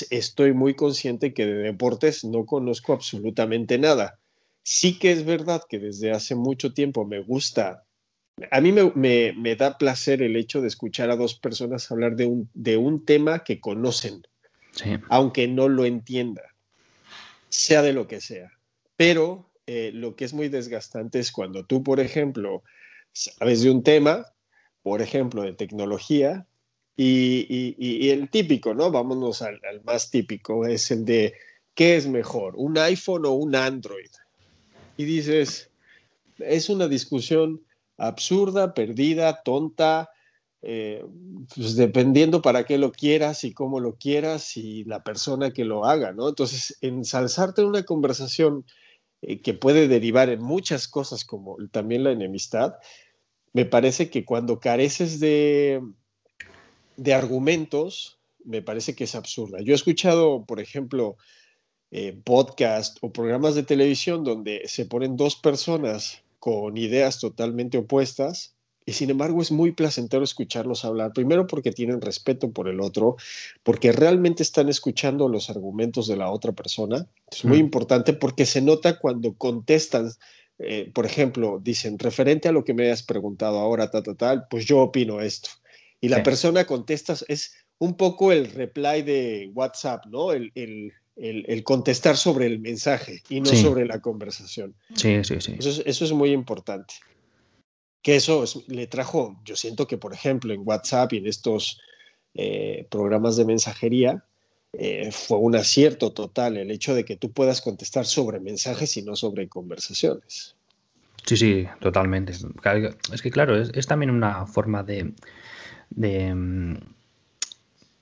[0.09, 4.19] estoy muy consciente que de deportes no conozco absolutamente nada.
[4.63, 7.85] Sí que es verdad que desde hace mucho tiempo me gusta,
[8.51, 8.91] a mí me,
[9.31, 13.05] me, da placer el hecho de escuchar a dos personas hablar de un, de un
[13.05, 14.23] tema que conocen,
[15.09, 16.43] aunque no lo entienda
[17.49, 18.51] sea de lo que sea.
[18.95, 22.63] Pero eh, lo que es muy desgastante es cuando tú, por ejemplo,
[23.11, 24.25] sabes de un tema,
[24.83, 26.45] por ejemplo, de tecnología,
[26.99, 28.89] y, el típico, ¿no?
[28.89, 31.35] Vámonos al, más típico, es el de,
[31.75, 34.09] ¿qué es mejor, un iPhone o un Android?
[34.97, 35.69] Y dices,
[36.39, 37.61] es una discusión
[37.97, 40.09] absurda, perdida, tonta,
[40.69, 41.01] eh,
[41.55, 45.85] pues dependiendo para qué lo quieras y cómo lo quieras y la persona que lo
[45.85, 46.27] haga, ¿no?
[46.27, 48.65] Entonces, ensalzarte en una conversación
[49.21, 52.73] eh, que puede derivar en muchas cosas como también la enemistad,
[53.53, 55.81] me parece que cuando careces de,
[56.97, 59.61] de argumentos, me parece que es absurda.
[59.61, 61.15] Yo he escuchado, por ejemplo,
[61.91, 68.56] eh, podcast o programas de televisión donde se ponen dos personas con ideas totalmente opuestas
[68.87, 73.17] y sin embargo es muy placentero escucharlos hablar, primero porque tienen respeto por el otro,
[73.61, 77.05] porque realmente están escuchando los argumentos de la otra persona.
[77.29, 77.65] Es muy mm.
[77.65, 80.09] importante porque se nota cuando contestan,
[80.59, 84.47] eh, por ejemplo, dicen, referente a lo que me has preguntado ahora, tal, tal, tal,
[84.49, 85.49] pues yo opino esto.
[85.99, 90.31] Y la persona contesta, es un poco el reply de WhatsApp, ¿no?
[90.31, 90.93] El,
[91.65, 94.75] contestar sobre el mensaje y no sobre la conversación.
[94.95, 95.57] Sí, sí, sí.
[95.59, 96.93] Eso es, muy importante.
[98.07, 101.81] Que eso le trajo, yo siento que, por ejemplo, en WhatsApp y en estos
[102.35, 104.23] eh, programas de mensajería,
[104.71, 109.01] eh, fue un acierto total el hecho de que tú puedas contestar sobre mensajes y
[109.01, 110.55] no sobre conversaciones.
[111.25, 112.31] Sí, sí, totalmente.
[113.11, 115.11] Es que claro, es también una forma de,
[115.89, 116.79] de,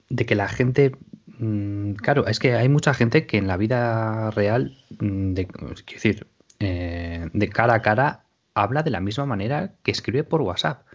[0.09, 0.91] de que la gente
[1.39, 5.47] mm, Claro, es que hay mucha gente que en la vida real, mm, de,
[5.91, 6.27] decir,
[6.59, 8.24] eh, de cara a cara,
[8.55, 10.85] habla de la misma manera que escribe por WhatsApp.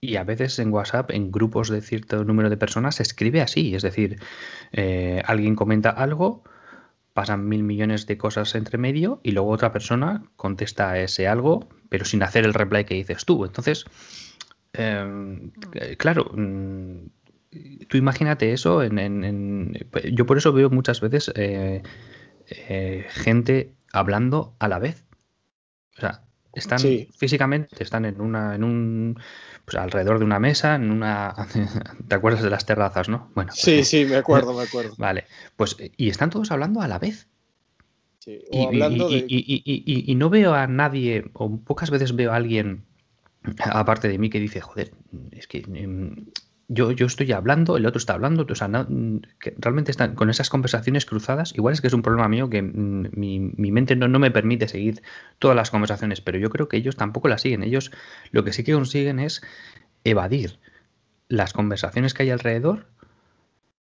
[0.00, 3.74] Y a veces en WhatsApp, en grupos de cierto número de personas, se escribe así.
[3.74, 4.20] Es decir,
[4.72, 6.44] eh, alguien comenta algo,
[7.12, 11.68] pasan mil millones de cosas entre medio y luego otra persona contesta a ese algo,
[11.88, 13.44] pero sin hacer el reply que dices tú.
[13.44, 13.84] Entonces,
[14.72, 15.50] Em,
[15.98, 17.06] claro, mm,
[17.88, 18.82] tú imagínate eso.
[18.82, 19.74] En,
[20.12, 21.82] yo por eso veo muchas veces eh,
[22.48, 25.04] eh, gente hablando a la vez.
[25.96, 26.22] O sea,
[26.58, 26.80] están
[27.16, 29.20] físicamente, están en una, en un,
[29.64, 31.34] pues alrededor de una mesa, en una,
[32.08, 33.30] ¿te acuerdas de las terrazas, no?
[33.34, 33.50] Bueno.
[33.50, 34.94] Pues sí, sí, me acuerdo, me acuerdo.
[34.98, 35.24] Vale,
[35.56, 37.28] pues y están todos hablando a la vez.
[38.26, 42.84] y, hablando y, no veo a nadie, o pocas veces veo a alguien
[43.58, 44.92] aparte de mí que dice, joder,
[45.32, 46.26] es que em,
[46.68, 48.68] yo, yo estoy hablando, el otro está hablando, o sea,
[49.40, 51.54] que realmente están con esas conversaciones cruzadas.
[51.54, 54.68] Igual es que es un problema mío que mm, mi, mente no, no, me permite
[54.68, 55.02] seguir
[55.38, 57.62] todas las conversaciones, pero yo creo que ellos tampoco las siguen.
[57.62, 57.90] Ellos
[58.32, 59.40] lo que sí que consiguen es
[60.04, 60.58] evadir
[61.28, 62.86] las conversaciones que hay alrededor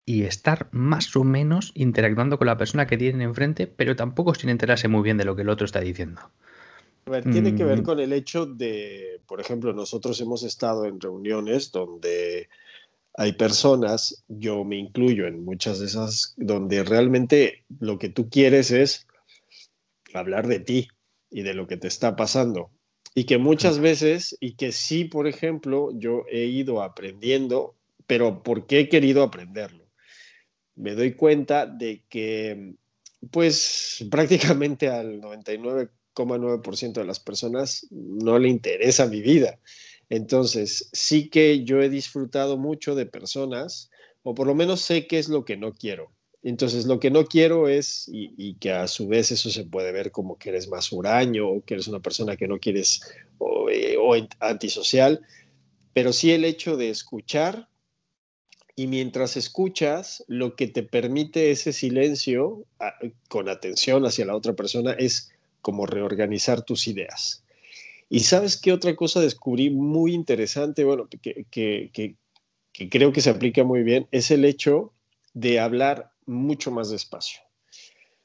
[0.05, 4.51] y estar más o menos interactuando con la persona que tienen enfrente, pero tampoco sin
[4.51, 6.21] enterarse muy bien de lo que el otro está diciendo.
[7.07, 7.85] A ver, tiene que ver mm.
[7.85, 12.49] con el hecho de, por ejemplo, nosotros hemos estado en reuniones donde
[13.17, 18.71] hay personas, yo me incluyo en muchas de esas, donde realmente lo que tú quieres
[18.71, 19.07] es
[20.13, 20.89] hablar de ti
[21.31, 22.71] y de lo que te está pasando.
[23.15, 27.75] Y que muchas veces, y que sí, por ejemplo, yo he ido aprendiendo,
[28.07, 29.87] pero ¿por qué he querido aprenderlo?
[30.75, 32.75] Me doy cuenta de que,
[33.31, 35.91] pues prácticamente al 99
[36.25, 39.59] 9% de las personas no le interesa mi vida.
[40.09, 43.91] Entonces, sí que yo he disfrutado mucho de personas,
[44.23, 46.13] o por lo menos sé qué es lo que no quiero.
[46.43, 50.13] Entonces, lo que no quiero es, y, que a su vez eso se puede ver
[50.13, 53.01] como que eres más huraño o que eres una persona que no quieres
[53.39, 53.97] o, eh,
[54.39, 55.27] antisocial,
[55.93, 57.69] pero sí el hecho de escuchar
[58.77, 62.67] y mientras escuchas, lo que te permite ese silencio
[63.29, 67.43] con atención hacia la otra persona es como reorganizar tus ideas.
[68.09, 72.17] Y sabes qué otra cosa descubrí muy interesante, bueno, que,
[72.91, 74.93] creo que se aplica muy bien, es el hecho
[75.35, 77.41] de hablar mucho más despacio.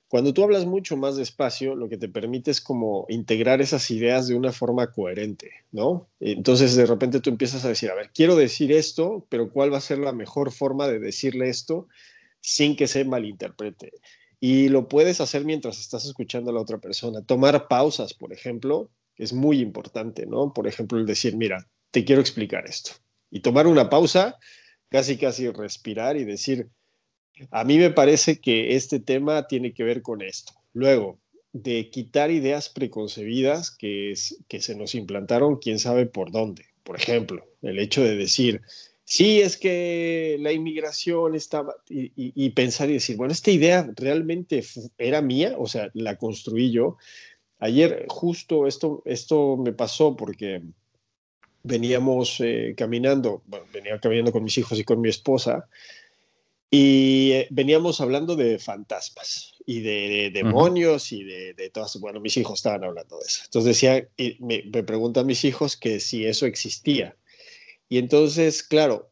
[0.08, 4.28] Cuando tú hablas mucho más despacio, lo que te permite es como integrar esas ideas
[4.28, 6.10] de una forma coherente, ¿no?
[6.20, 9.78] Entonces de repente tú empiezas a decir, a ver, quiero decir esto, pero ¿cuál va
[9.78, 11.88] a ser la mejor forma de decirle esto
[12.42, 13.94] sin que se malinterprete?
[14.42, 17.22] Y lo puedes hacer mientras estás escuchando a la otra persona.
[17.22, 18.90] Tomar pausas, por ejemplo,
[19.22, 20.52] es muy importante, ¿no?
[20.52, 22.92] Por ejemplo, el decir, mira, te quiero explicar esto.
[23.30, 24.38] Y tomar una pausa,
[24.90, 26.70] casi, casi respirar y decir,
[27.52, 30.54] a mí me parece que este tema tiene que ver con esto.
[30.74, 31.20] Luego,
[31.54, 36.66] de quitar ideas preconcebidas que, se nos implantaron, quién sabe por dónde.
[36.84, 38.62] Por ejemplo, el hecho de decir,
[39.04, 44.64] Sí, es que la inmigración estaba, y, pensar y decir, bueno, esta idea realmente
[44.98, 46.96] era mía, o sea, la construí yo.
[47.62, 50.62] Ayer justo esto, esto me pasó porque
[51.64, 55.70] veníamos eh, caminando, bueno, venía caminando con mis hijos y con mi esposa,
[56.72, 62.60] y eh, veníamos hablando de fantasmas y de, demonios y de, todas, bueno, mis hijos
[62.60, 63.42] estaban hablando de eso.
[63.46, 67.16] Entonces decía, y me, me preguntan mis hijos que si eso existía.
[67.90, 69.12] Y entonces, claro,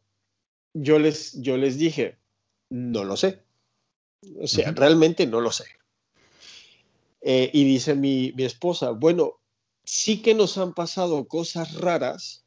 [0.74, 2.16] yo les, yo les dije,
[2.70, 3.42] no lo sé.
[4.40, 5.64] O sea, realmente no lo sé.
[7.22, 9.40] Eh, y dice mi, mi esposa, bueno,
[9.84, 12.44] sí que nos han pasado cosas raras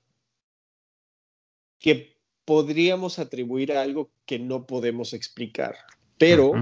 [1.79, 5.75] que podríamos atribuir a algo que no podemos explicar,
[6.17, 6.53] pero,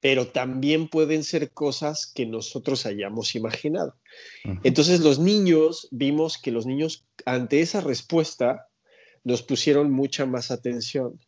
[0.00, 3.96] pero también pueden ser cosas que nosotros hayamos imaginado.
[4.62, 8.68] Entonces los niños, vimos que los niños ante esa respuesta
[9.24, 11.20] nos pusieron mucha más atención,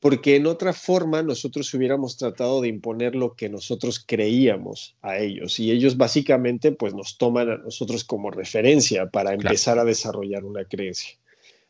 [0.00, 5.58] porque en otra forma nosotros hubiéramos tratado de imponer lo que nosotros creíamos a ellos
[5.58, 10.66] y ellos básicamente pues nos toman a nosotros como referencia para empezar a desarrollar una
[10.66, 11.18] creencia.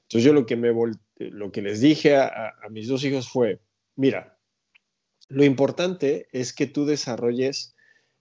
[0.02, 0.72] Entonces yo lo que, me
[1.16, 3.60] lo que les dije a, mis dos hijos fue,
[3.96, 4.36] mira,
[5.28, 7.74] lo importante es que tú desarrolles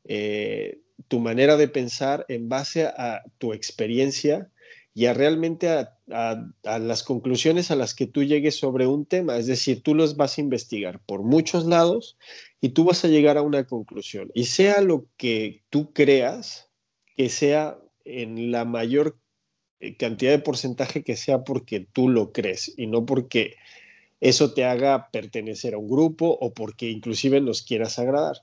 [0.05, 4.49] eh, tu manera de pensar en base a tu experiencia
[4.95, 9.37] y a realmente a, las conclusiones a las que tú llegues sobre un tema.
[9.37, 12.17] Es decir, tú los vas a investigar por muchos lados
[12.61, 14.29] y tú vas a llegar a una conclusión.
[14.35, 16.69] Y sea lo que tú creas,
[17.17, 19.17] que sea en la mayor
[19.79, 23.55] eh, cantidad de porcentaje que sea porque tú lo crees y no porque
[24.21, 28.37] eso te haga pertenecer a un grupo o porque inclusive nos quieras agradar.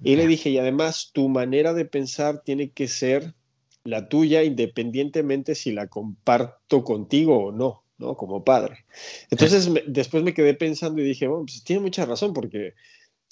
[0.00, 3.34] Y le dije, y además tu manera de pensar tiene que ser
[3.88, 8.16] la tuya independientemente si la comparto contigo o no, ¿no?
[8.16, 8.84] Como padre.
[9.30, 12.74] Entonces después me quedé pensando y dije, bueno, pues tiene mucha razón porque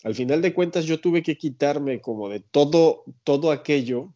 [0.02, 4.14] al final de cuentas yo tuve que quitarme como de todo, todo aquello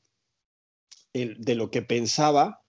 [1.12, 2.62] de lo que pensaba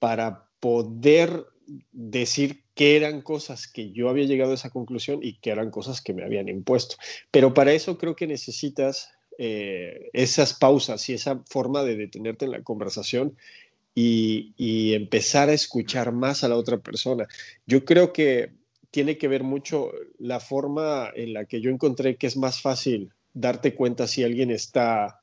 [0.00, 1.46] para poder
[1.92, 6.00] decir que eran cosas que yo había llegado a esa conclusión y que eran cosas
[6.00, 6.96] que me habían impuesto.
[7.30, 12.50] Pero para eso creo que necesitas eh, esas pausas y esa forma de detenerte en
[12.50, 13.36] la conversación
[13.94, 17.28] y, empezar a escuchar más a la otra persona.
[17.64, 18.52] Yo creo que
[18.90, 23.12] tiene que ver mucho la forma en la que yo encontré que es más fácil
[23.32, 25.20] darte cuenta si alguien está,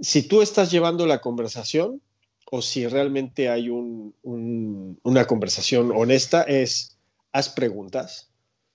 [0.00, 2.00] si tú estás llevando la conversación
[2.48, 6.96] o si realmente hay una conversación honesta, es
[7.32, 8.30] haz preguntas.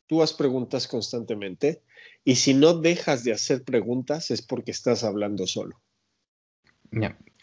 [0.07, 1.81] Tú haz preguntas constantemente
[2.23, 5.81] y si no dejas de hacer preguntas es porque estás hablando solo.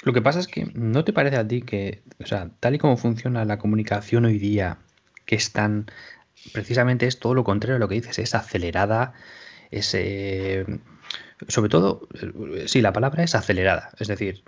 [0.02, 2.78] Lo que pasa es que no te parece a ti que, o sea, tal y
[2.78, 4.78] como funciona la comunicación hoy día,
[5.24, 5.86] que es tan,
[6.52, 9.14] precisamente es todo lo contrario a lo que dices, es acelerada,
[9.70, 10.66] es, eh,
[11.48, 14.44] sobre todo, eh, sí, la palabra es acelerada, es decir,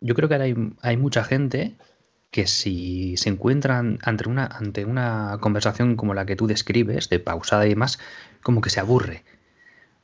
[0.00, 1.76] yo creo que hay, hay mucha gente
[2.30, 7.20] que si se encuentran ante una, ante una conversación como la que tú describes, de
[7.20, 7.98] pausada y demás,
[8.48, 9.24] como que se aburre.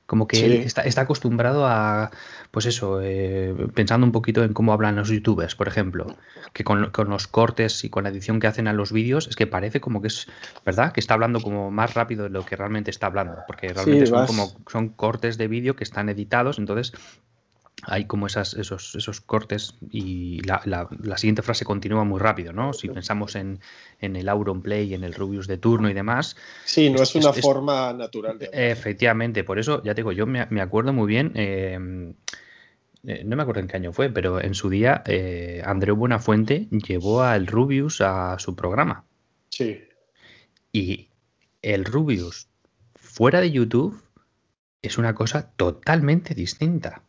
[0.05, 2.11] Como que está, está, acostumbrado a,
[2.51, 6.19] pues eso, eh, pensando un poquito en cómo hablan los youtubers, por ejemplo,
[6.53, 9.47] que con, los cortes y con la edición que hacen a los vídeos, es que
[9.47, 10.27] parece como que es,
[10.67, 10.93] ¿verdad?
[10.93, 14.27] Que está hablando como más rápido de lo que realmente está hablando, porque realmente son
[14.27, 16.93] como son cortes de vídeo que están editados, entonces
[17.83, 22.73] hay como esas, esos, esos cortes y la, la, siguiente frase continúa muy rápido, ¿no?
[22.73, 23.61] Si pensamos en,
[24.01, 26.37] en el Auronplay, en el Rubius de turno y demás.
[26.65, 28.39] Sí, no es, una forma natural.
[28.39, 32.15] De efectivamente, por eso, ya te digo, yo me, me acuerdo muy bien, em,
[33.07, 36.69] eh, no me acuerdo en qué año fue, pero en su día eh, Andreu Buenafuente
[36.71, 39.05] llevó al Rubius a su programa.
[39.51, 39.83] Sí.
[40.73, 41.09] Y
[41.61, 42.49] el Rubius
[42.95, 44.01] fuera de YouTube
[44.81, 47.03] es una cosa totalmente distinta.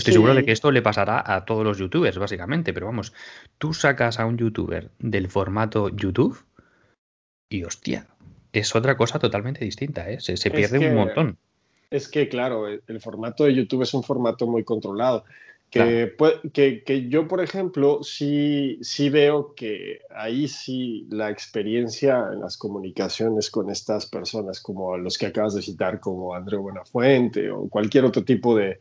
[0.00, 3.12] Estoy seguro de que esto le pasará a todos los youtubers, básicamente, pero vamos,
[3.58, 6.42] tú sacas a un youtuber del formato YouTube
[7.50, 8.06] y hostia,
[8.52, 10.20] es otra cosa totalmente distinta, ¿eh?
[10.20, 11.38] se, pierde un montón.
[11.90, 15.24] Es que, claro, el, formato de YouTube es un formato muy controlado.
[15.68, 16.16] Que,
[16.52, 22.56] que, que, yo, por ejemplo, sí, sí veo que ahí sí la experiencia en las
[22.56, 28.04] comunicaciones con estas personas, como los que acabas de citar, como Andreu Buenafuente o cualquier
[28.04, 28.80] otro tipo de,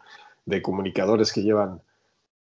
[0.50, 1.82] de comunicadores que llevan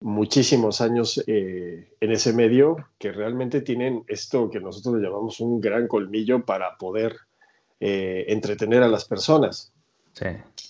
[0.00, 5.60] muchísimos años eh, en ese medio, que realmente tienen esto que nosotros le llamamos un
[5.60, 7.16] gran colmillo para poder
[7.80, 9.72] eh, entretener a las personas.
[10.12, 10.26] Sí.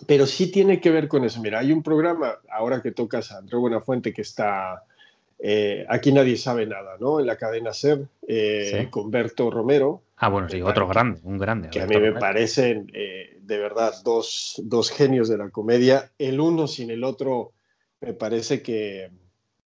[0.06, 1.40] Pero sí tiene que ver con eso.
[1.40, 4.84] Mira, hay un programa, ahora que tocas a André Buenafuente, que está
[5.46, 7.20] eh, aquí nadie sabe nada, ¿no?
[7.20, 10.00] En la cadena SER, eh, con Berto Romero.
[10.16, 11.70] Ah, bueno, sí, otro grande, un grande.
[11.70, 16.12] Que a mí me parecen eh, de verdad dos, dos, genios de la comedia.
[16.18, 17.52] El uno sin el otro
[18.00, 19.10] me parece que,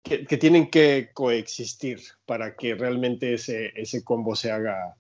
[0.02, 4.96] que, tienen que coexistir para que realmente ese, ese combo se haga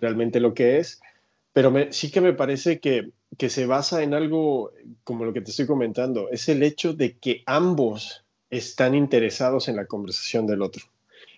[0.00, 1.00] realmente lo que es.
[1.52, 4.72] Pero sí que me parece que, que se basa en algo
[5.04, 9.76] como lo que te estoy comentando, es el hecho de que ambos están interesados en
[9.76, 10.84] la conversación del otro.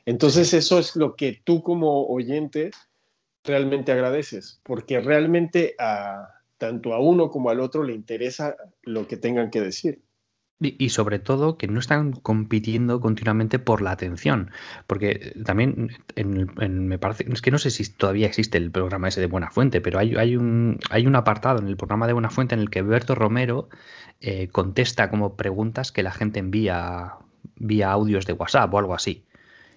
[0.07, 2.71] Entonces eso es lo que tú como oyente
[3.49, 6.29] realmente agradeces, porque realmente a,
[6.59, 10.03] tanto a uno como al otro le interesa lo que tengan que decir.
[10.61, 14.51] Y, sobre todo que no están compitiendo continuamente por la atención,
[14.89, 19.29] porque también me parece, es que no sé si todavía existe el programa ese de
[19.29, 22.57] Buena Fuente, pero hay, hay, un, hay un apartado en el programa de Buena Fuente
[22.57, 23.69] en el que Berto Romero
[24.21, 27.13] eh, contesta como preguntas que la gente envía
[27.55, 29.23] vía audios de WhatsApp o algo así.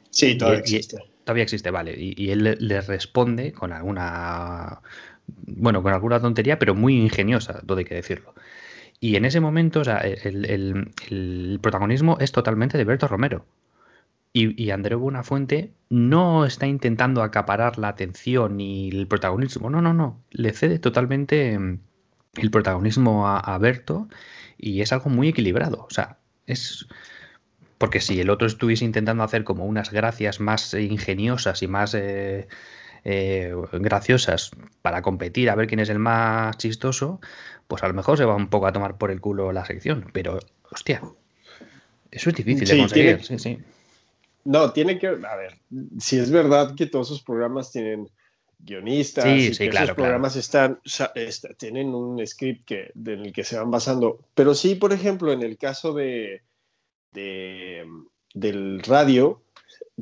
[0.10, 1.11] Sí, todavía existe.
[1.32, 1.96] Todavía existe, vale.
[1.98, 4.82] Y, él le responde con alguna,
[5.28, 8.34] bueno, con alguna tontería, pero muy ingeniosa, todo hay que decirlo.
[9.00, 13.46] Y en ese momento, o sea, el, protagonismo es totalmente de Berto Romero.
[14.34, 19.70] Y, y Andreu Buenafuente no está intentando acaparar la atención ni el protagonismo.
[19.70, 20.22] No, no, no.
[20.32, 21.58] Le cede totalmente
[22.36, 24.08] el protagonismo a, Berto
[24.58, 25.86] y es algo muy equilibrado.
[25.86, 26.88] O sea, es.
[27.82, 32.48] Porque si el otro estuviese intentando hacer como unas gracias más ingeniosas y más eh,
[33.04, 34.52] eh, graciosas
[34.84, 37.20] para competir a ver quién es el más chistoso,
[37.68, 40.12] pues a lo mejor se va un poco a tomar por el culo la sección.
[40.14, 40.38] Pero,
[40.70, 41.02] hostia,
[42.12, 43.24] eso es difícil de conseguir.
[43.24, 43.58] Sí, sí.
[44.44, 45.08] No, tiene que.
[45.08, 45.58] A ver,
[46.00, 48.12] si es verdad que todos esos programas tienen
[48.60, 50.80] guionistas y que esos programas están,
[51.58, 54.20] tienen un script que, en el que se van basando.
[54.36, 56.44] Pero sí, por ejemplo, en el caso de,
[57.14, 59.42] del radio,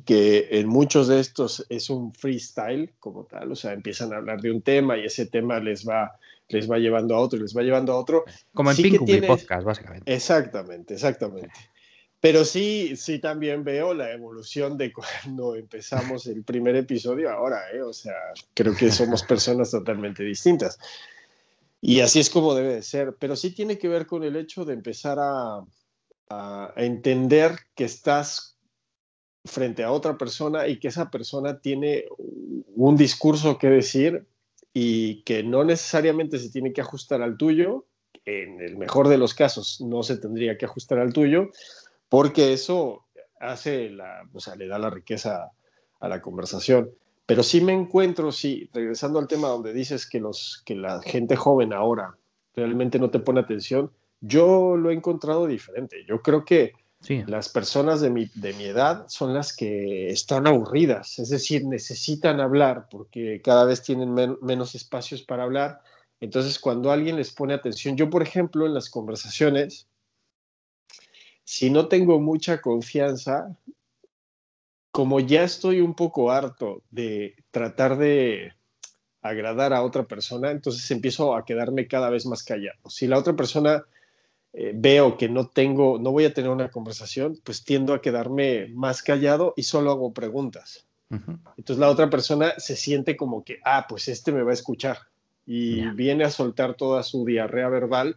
[0.06, 4.42] que en muchos de estos es un freestyle como tal, o sea, empiezan a hablar
[4.42, 7.62] de un tema y ese tema les va, les va llevando a otro, les va
[7.62, 8.26] llevando a otro.
[8.54, 10.14] Como en sí Pink Podcast, básicamente.
[10.14, 11.54] Exactamente, exactamente.
[12.22, 17.82] Pero sí, sí también veo la evolución de cuando empezamos el primer episodio ahora, ¿eh?
[17.82, 18.16] O sea,
[18.54, 20.78] creo que somos personas totalmente distintas.
[21.82, 23.16] Y así es como debe de ser.
[23.18, 25.64] Pero sí tiene que ver con el hecho de empezar a,
[26.30, 28.58] a entender que estás
[29.46, 32.06] frente a otra persona y que esa persona tiene
[32.76, 34.28] un discurso que decir
[34.74, 37.86] y que no necesariamente se tiene que ajustar al tuyo.
[38.26, 41.50] En el mejor de los casos no se tendría que ajustar al tuyo,
[42.10, 43.06] porque eso
[43.40, 45.52] hace la, o sea, le da la riqueza
[46.00, 46.92] a la conversación.
[47.26, 51.36] Pero sí me encuentro, sí, regresando al tema donde dices que, los, que la gente
[51.36, 52.18] joven ahora
[52.56, 53.92] realmente no te pone atención,
[54.22, 56.06] yo lo he encontrado diferente.
[56.08, 56.74] Yo creo que
[57.28, 62.42] las personas de mi, de mi edad son las que están aburridas, es decir, necesitan
[62.42, 65.82] hablar porque cada vez tienen menos espacios para hablar.
[66.20, 69.88] Entonces, cuando alguien les pone atención, yo, por ejemplo, en las conversaciones,
[71.46, 73.56] si no tengo mucha confianza,
[74.92, 78.54] como ya estoy un poco harto de tratar de
[79.22, 82.90] agradar a otra persona, entonces empiezo a quedarme cada vez más callado.
[82.90, 83.86] Si la otra persona
[84.54, 88.68] eh, veo que no tengo, no voy a tener una conversación, pues tiendo a quedarme
[88.74, 90.86] más callado y solo hago preguntas.
[91.12, 95.00] Entonces la otra persona se siente como que, ah, pues este me va a escuchar
[95.44, 98.16] y viene a soltar toda su diarrea verbal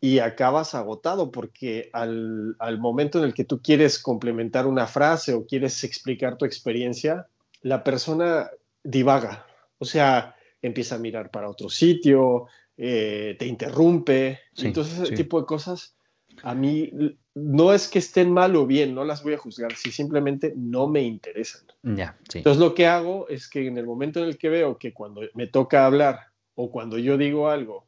[0.00, 5.46] y acabas agotado porque al, momento en el que tú quieres complementar una frase o
[5.46, 7.28] quieres explicar tu experiencia,
[7.60, 8.50] la persona
[8.82, 9.46] divaga,
[9.78, 15.46] o sea, empieza a mirar para otro sitio, eh, te interrumpe, entonces ese tipo de
[15.46, 15.96] cosas
[16.42, 16.90] a mí
[17.34, 20.88] no es que estén mal o bien, no las voy a juzgar, si simplemente no
[20.88, 21.62] me interesan.
[21.82, 25.22] Entonces lo que hago es que en el momento en el que veo que cuando
[25.34, 27.86] me toca hablar o cuando yo digo algo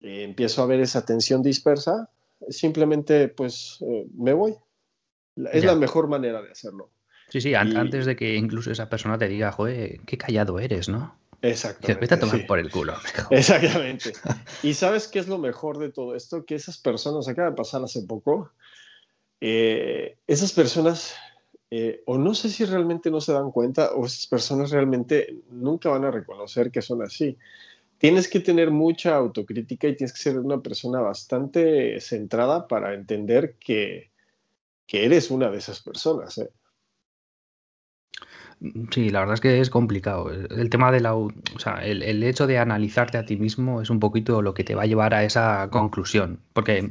[0.00, 2.10] eh, empiezo a ver esa tensión dispersa,
[2.48, 4.54] simplemente pues eh, me voy.
[5.52, 6.90] Es la mejor manera de hacerlo.
[7.28, 11.16] Sí, sí, antes de que incluso esa persona te diga, joder, qué callado eres, ¿no?
[11.48, 12.00] Exactamente.
[12.00, 12.94] Vete a tomar por el culo.
[13.30, 14.12] Exactamente.
[14.62, 16.44] Y sabes qué es lo mejor de todo esto?
[16.44, 18.50] Que esas personas, acaba de pasar hace poco,
[19.40, 21.14] eh, esas personas,
[22.06, 26.04] o no sé si realmente no se dan cuenta, o esas personas realmente nunca van
[26.04, 27.36] a reconocer que son así
[28.04, 33.56] tienes que tener mucha autocrítica y tienes que ser una persona bastante centrada para entender
[33.58, 34.10] que,
[34.88, 36.36] eres una de esas personas.
[36.36, 36.50] ¿eh?
[38.90, 40.30] Sí, la verdad es que es complicado.
[40.30, 44.00] El tema de la, o sea, el, hecho de analizarte a ti mismo es un
[44.00, 46.40] poquito lo que te va a llevar a esa conclusión.
[46.52, 46.90] Porque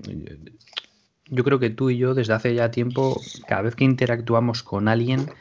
[1.27, 4.87] yo creo que tú y yo desde hace ya tiempo, cada vez que interactuamos con
[4.87, 5.31] alguien,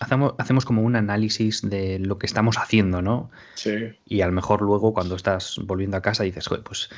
[0.00, 3.30] hacemos, hacemos como un análisis de lo que estamos haciendo, ¿no?
[3.54, 3.74] Sí.
[4.06, 6.88] Y a lo mejor luego cuando estás volviendo a casa dices, Joder, pues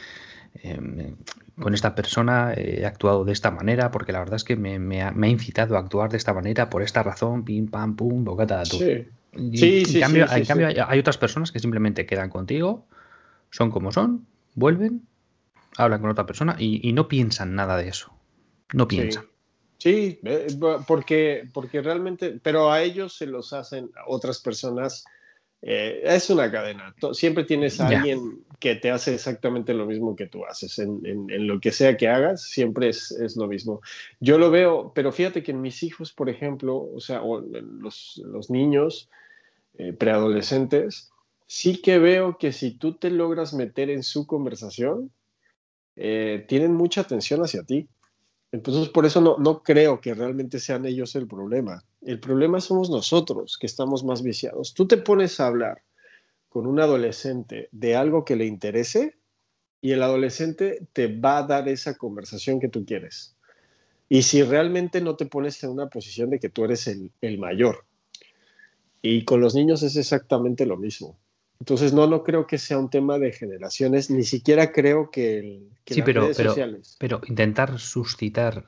[0.54, 1.16] em,
[1.58, 5.12] con esta persona he actuado de esta manera porque la verdad es que me, ha,
[5.26, 9.06] incitado a actuar de esta manera por esta razón, pim, pam, pum, bocata Sí.
[9.54, 12.86] sí, en cambio, en cambio hay otras personas que simplemente quedan contigo,
[13.50, 15.02] son como son, vuelven,
[15.76, 18.12] hablan con otra persona y, no piensan nada de eso.
[18.72, 19.24] No piensan.
[19.78, 20.46] Sí, eh,
[20.86, 25.04] porque, porque realmente, pero a ellos se los hacen otras personas.
[25.62, 26.94] Eh, es una cadena.
[27.12, 30.78] Siempre tienes a alguien que te hace exactamente lo mismo que tú haces.
[30.78, 33.80] En, en, lo que sea que hagas, siempre es, es, lo mismo.
[34.20, 38.50] Yo lo veo, pero fíjate que en mis hijos, por ejemplo, o sea, los, los,
[38.50, 39.10] niños
[39.76, 41.10] eh, preadolescentes,
[41.46, 45.10] sí que veo que si tú te logras meter en su conversación,
[45.94, 47.86] tienen mucha atención hacia ti.
[48.52, 51.84] Entonces, por eso no, no creo que realmente sean ellos el problema.
[52.00, 54.74] El problema somos nosotros, que estamos más viciados.
[54.74, 55.82] Tú te pones a hablar
[56.48, 59.16] con un adolescente de algo que le interese
[59.80, 63.36] y el adolescente te va a dar esa conversación que tú quieres.
[64.08, 67.38] Y si realmente no te pones en una posición de que tú eres el, el
[67.38, 67.84] mayor.
[69.00, 71.16] Y con los niños es exactamente lo mismo.
[71.60, 75.68] Entonces, no, no creo que sea un tema de generaciones, ni siquiera creo que, el,
[75.86, 76.54] sí, pero, pero,
[76.98, 78.64] Pero intentar suscitar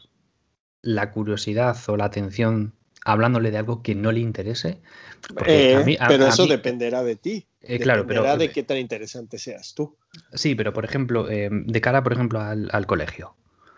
[0.82, 2.74] la curiosidad o la atención
[3.05, 4.80] hablándole de algo que no le interese.
[5.47, 7.47] Eh, pero eso dependerá de ti.
[7.62, 9.97] Eh, claro, dependerá de qué tan interesante seas tú.
[10.34, 13.34] Sí, pero por ejemplo, eh, de cara, por ejemplo, al, colegio.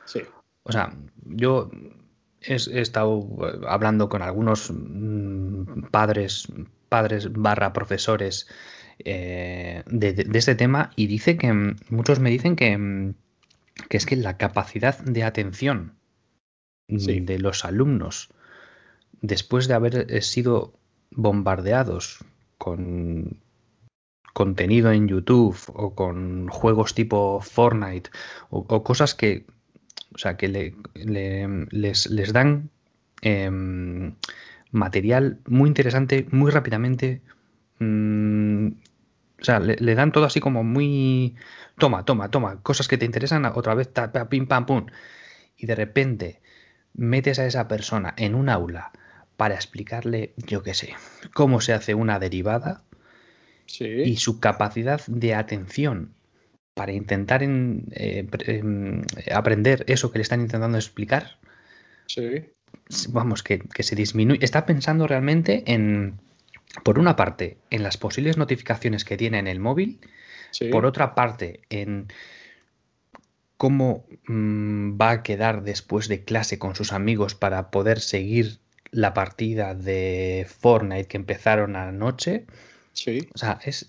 [0.07, 0.23] Sí.
[0.65, 1.71] O sea, yo
[2.41, 3.27] he, estado
[3.69, 6.49] hablando con algunos mm, padres,
[6.89, 8.49] padres barra profesores
[8.99, 13.15] eh, de, este tema y dice que mm, muchos me dicen que, mm,
[13.89, 15.95] que es que la capacidad de atención
[16.87, 18.29] de los alumnos
[19.21, 20.75] después de haber eh, sido
[21.11, 22.25] bombardeados
[22.59, 23.41] con
[24.35, 28.11] contenido en YouTube o con juegos tipo Fortnite
[28.51, 29.47] o, cosas que,
[30.15, 32.69] o sea, que le, les, les, dan
[33.23, 34.15] em,
[34.73, 37.23] material muy interesante muy rápidamente
[37.79, 38.69] Mm,
[39.41, 41.35] o sea, le, dan todo así como muy...
[41.79, 44.87] Toma, toma, toma, cosas que te interesan, otra vez, ta, pim, pam, pum.
[45.57, 46.41] Y de repente
[46.95, 48.93] metes a esa persona en un aula
[49.37, 50.95] para explicarle, yo qué sé,
[51.35, 52.85] cómo se hace una derivada
[53.81, 56.15] y su capacidad de atención
[56.75, 59.03] para intentar eh, em,
[59.33, 61.39] aprender eso que le están intentando explicar.
[63.09, 64.45] Vamos, que, que se disminuye.
[64.45, 66.19] Está pensando realmente en,
[66.83, 70.01] por una parte, en las posibles notificaciones que tiene en el móvil,
[70.71, 72.09] por otra parte, en
[73.57, 78.59] cómo mm, va a quedar después de clase con sus amigos para poder seguir
[78.91, 82.47] la partida de Fortnite que empezaron anoche.
[82.93, 83.29] Sí.
[83.35, 83.87] O sea, es,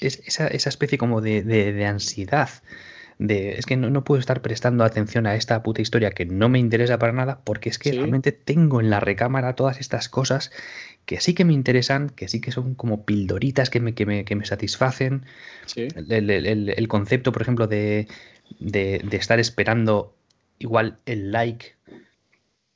[0.00, 2.50] esa, especie como de, ansiedad.
[3.20, 6.58] De, es que no, puedo estar prestando atención a esta puta historia que no me
[6.58, 10.50] interesa para nada porque es que realmente tengo en la recámara todas estas cosas
[11.04, 14.24] que sí que me interesan, que sí que son como pildoritas que me, que me,
[14.24, 15.26] que me satisfacen.
[15.76, 18.08] El, concepto, por ejemplo, de,
[18.58, 20.16] de, estar esperando
[20.58, 21.74] igual el like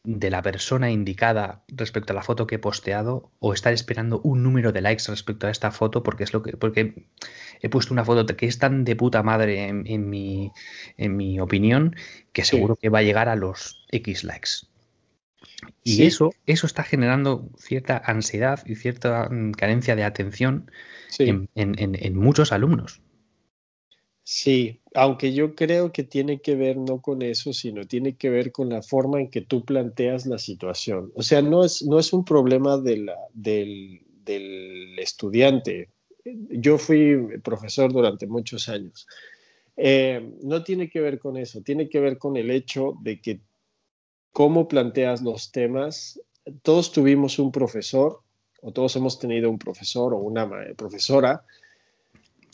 [0.05, 4.43] de la persona indicada respecto a la foto que he posteado o estar esperando un
[4.43, 7.07] número de likes respecto a esta foto porque es lo que porque
[7.61, 10.53] he puesto una foto que es tan de puta madre en, mi,
[10.99, 11.97] en mi opinión
[12.33, 14.51] que seguro que va a llegar a los X likes.
[15.83, 20.71] Y eso, eso está generando cierta ansiedad y cierta mm, carencia de atención
[21.19, 23.01] en, muchos alumnos.
[24.27, 28.53] Sí, aunque yo creo que tiene que ver no con eso, sino tiene que ver
[28.53, 31.13] con la forma en que tú planteas la situación.
[31.15, 33.11] O sea, no es, no es un problema del,
[34.97, 35.91] estudiante.
[36.25, 39.07] Yo fui profesor durante muchos años.
[39.77, 43.41] Eh, no tiene que ver con eso, tiene que ver con el hecho de que
[44.33, 46.19] cómo planteas los temas.
[46.63, 48.21] Todos tuvimos un profesor,
[48.63, 51.45] o todos hemos tenido un profesor o una profesora.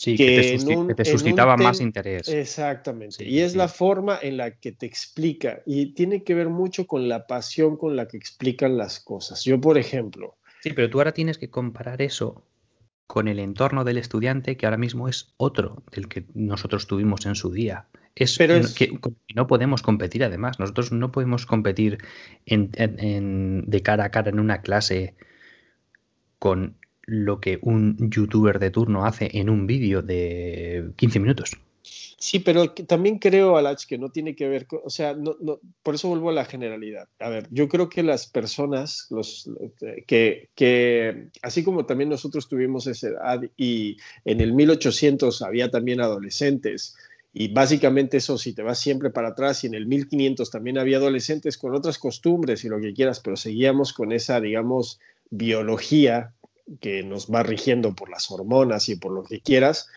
[0.01, 0.59] Sí, que,
[0.97, 2.27] te, suscitaba más interés.
[2.27, 3.23] Exactamente.
[3.23, 5.61] y es la forma en la que te explica.
[5.67, 9.45] Y tiene que ver mucho con la pasión con la que explican las cosas.
[9.45, 10.39] Yo, por ejemplo.
[10.63, 12.47] Sí, pero tú ahora tienes que comparar eso
[13.07, 17.35] con el entorno del estudiante que ahora mismo es otro del que nosotros tuvimos en
[17.35, 17.85] su día.
[18.15, 18.99] Es, que
[19.35, 20.59] no podemos competir además.
[20.59, 21.99] Nosotros no podemos competir
[22.47, 25.15] de cara a cara en una clase
[26.39, 26.79] con
[27.11, 31.51] lo que un youtuber de turno hace en un vídeo de 15 minutos.
[31.83, 35.59] Sí, pero también creo, Alach, que no tiene que ver con, o sea, no, no,
[35.83, 37.09] por eso vuelvo a la generalidad.
[37.19, 39.51] A ver, yo creo que las personas, los,
[40.07, 43.97] que, que así como también nosotros tuvimos esa edad y
[44.27, 46.95] en el 1800 había también adolescentes,
[47.33, 50.99] y básicamente eso, si te vas siempre para atrás, y en el 1500 también había
[50.99, 55.01] adolescentes con otras costumbres y lo que quieras, pero seguíamos con esa, digamos,
[55.31, 56.35] biología
[56.81, 59.89] que nos va rigiendo por las hormonas y por lo que quieras,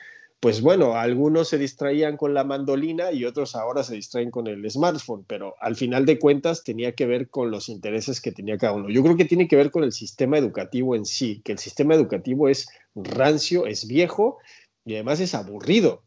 [0.44, 4.70] pues bueno, algunos se distraían con la mandolina y otros ahora se distraen con el
[4.70, 8.74] smartphone, pero al final de cuentas tenía que ver con los intereses que tenía cada
[8.74, 8.90] uno.
[8.90, 11.96] Yo creo que tiene que ver con el sistema educativo en sí, que el sistema
[11.96, 14.38] educativo es rancio, es viejo
[14.84, 16.04] y además es aburrido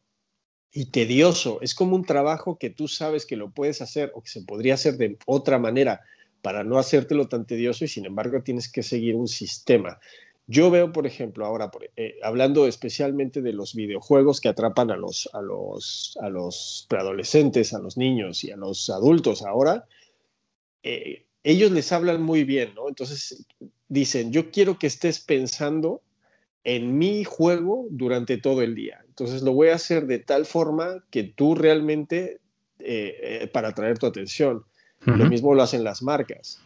[0.70, 1.58] y tedioso.
[1.62, 4.74] Es como un trabajo que tú sabes que lo puedes hacer o que se podría
[4.74, 6.02] hacer de otra manera
[6.42, 9.98] para no hacértelo tan tedioso y sin embargo tienes que seguir un sistema.
[10.48, 15.28] Yo veo, por ejemplo, ahora, eh, hablando especialmente de los videojuegos que atrapan a los,
[15.32, 19.86] a, los, a los preadolescentes, a los niños y a los adultos ahora,
[20.84, 22.88] eh, ellos les hablan muy bien, ¿no?
[22.88, 23.44] Entonces
[23.88, 26.02] dicen, yo quiero que estés pensando
[26.62, 29.00] en mi juego durante todo el día.
[29.08, 32.40] Entonces lo voy a hacer de tal forma que tú realmente,
[32.78, 34.64] eh, para atraer tu atención.
[35.04, 36.60] Lo mismo lo hacen las marcas.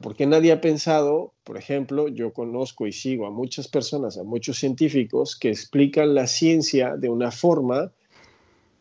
[0.00, 4.58] Porque nadie ha pensado, por ejemplo, yo conozco y sigo a muchas personas, a muchos
[4.58, 7.92] científicos que explican la ciencia de una forma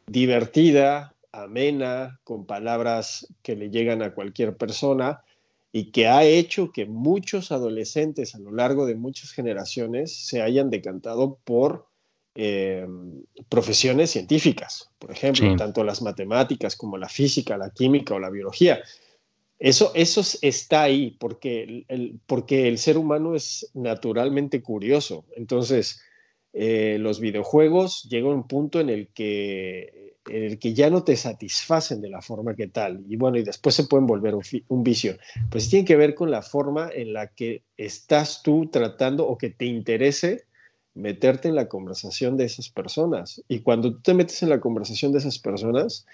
[0.07, 5.23] divertida, amena, con palabras que le llegan a cualquier persona
[5.71, 10.69] y que ha hecho que muchos adolescentes a lo largo de muchas generaciones se hayan
[10.69, 11.87] decantado por
[12.35, 12.87] eh,
[13.49, 18.81] profesiones científicas, por ejemplo, tanto las matemáticas como la física, la química o la biología.
[19.63, 25.23] Eso, eso está ahí porque el, porque el ser humano es naturalmente curioso.
[25.37, 26.01] Entonces,
[26.51, 31.05] eh, los videojuegos llegan a un punto en el, que, en el que ya no
[31.05, 33.05] te satisfacen de la forma que tal.
[33.07, 35.17] Y bueno, y después se pueden volver un, vicio.
[35.49, 39.49] Pues tiene que ver con la forma en la que estás tú tratando o que
[39.49, 40.43] te interese
[40.93, 43.41] meterte en la conversación de esas personas.
[43.47, 46.05] Y cuando tú te metes en la conversación de esas personas,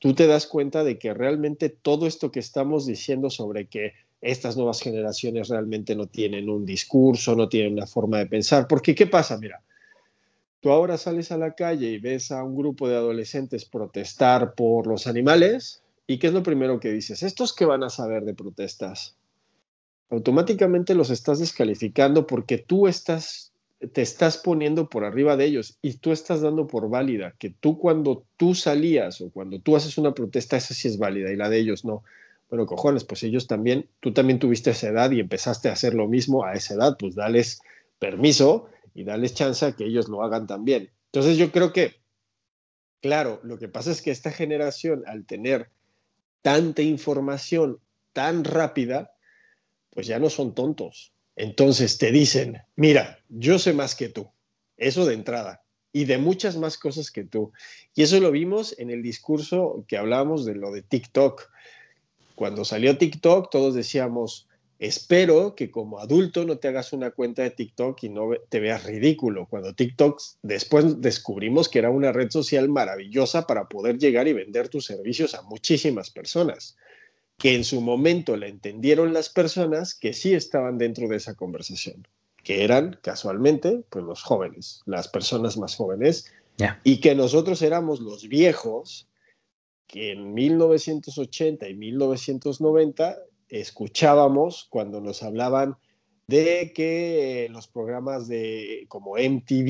[0.00, 4.56] tú te das cuenta de que realmente todo esto que estamos diciendo sobre que estas
[4.56, 9.06] nuevas generaciones realmente no tienen un discurso, no tienen una forma de pensar, porque ¿qué
[9.06, 9.38] pasa?
[9.38, 9.62] Mira,
[10.60, 14.86] tú ahora sales a la calle y ves a un grupo de adolescentes protestar por
[14.86, 17.22] los animales, ¿y qué es lo primero que dices?
[17.22, 19.16] ¿Estos qué van a saber de protestas?
[20.08, 23.49] Automáticamente los estás descalificando porque tú estás
[23.88, 27.78] te estás poniendo por arriba de ellos y tú estás dando por válida que tú
[27.78, 31.48] cuando tú salías o cuando tú haces una protesta, esa sí es válida y la
[31.48, 32.04] de ellos no.
[32.50, 36.08] Bueno, cojones, pues ellos también, tú también tuviste esa edad y empezaste a hacer lo
[36.08, 37.62] mismo a esa edad, pues dales
[37.98, 40.90] permiso y dales chance a que ellos lo hagan también.
[41.06, 42.00] Entonces yo creo que,
[43.00, 45.70] claro, lo que pasa es que esta generación, al tener
[46.42, 47.78] tanta información
[48.12, 49.12] tan rápida,
[49.90, 54.30] pues ya no son tontos entonces te dicen, mira, yo sé más que tú,
[54.76, 57.52] eso de entrada, y de muchas más cosas que tú.
[57.94, 61.50] Y eso lo vimos en el discurso que hablábamos de lo de TikTok.
[62.34, 67.50] Cuando salió TikTok, todos decíamos, espero que como adulto no te hagas una cuenta de
[67.50, 69.46] TikTok y no te veas ridículo.
[69.48, 74.68] Cuando TikTok después descubrimos que era una red social maravillosa para poder llegar y vender
[74.68, 76.76] tus servicios a muchísimas personas
[77.40, 82.06] que en su momento la entendieron las personas que sí estaban dentro de esa conversación,
[82.44, 86.30] que eran casualmente pues los jóvenes, las personas más jóvenes,
[86.84, 89.08] y que nosotros éramos los viejos
[89.86, 93.16] que en 1980 y 1990
[93.48, 95.78] escuchábamos cuando nos hablaban
[96.30, 99.66] de que los programas de como MTV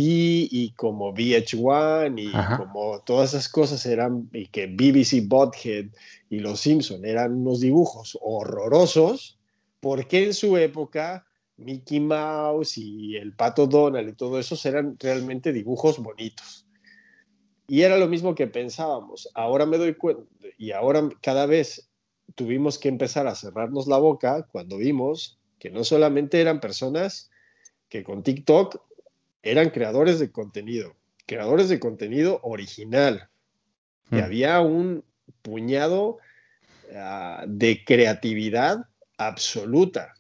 [0.50, 5.86] y como VH1 y como todas esas cosas eran, y que BBC Bothead
[6.28, 9.38] y Los Simpson eran unos dibujos horrorosos,
[9.80, 15.52] porque en su época Mickey Mouse y el Pato Donald y todo eso eran realmente
[15.52, 16.66] dibujos bonitos.
[17.66, 19.30] Y era lo mismo que pensábamos.
[19.34, 20.24] Ahora me doy cuenta,
[20.58, 21.90] y ahora cada vez
[22.34, 27.30] tuvimos que empezar a cerrarnos la boca cuando vimos que no solamente eran personas
[27.88, 28.82] que con TikTok
[29.42, 30.96] eran creadores de contenido,
[31.26, 33.28] creadores de contenido original,
[34.08, 34.24] que hmm.
[34.24, 35.04] había un
[35.42, 36.18] puñado
[36.96, 38.86] ah, de creatividad
[39.18, 40.14] absoluta,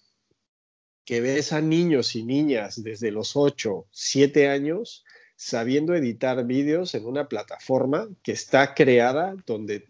[1.04, 5.04] que ves a niños y niñas desde los 8, 7 años
[5.36, 9.86] sabiendo editar vídeos en una plataforma que está creada donde,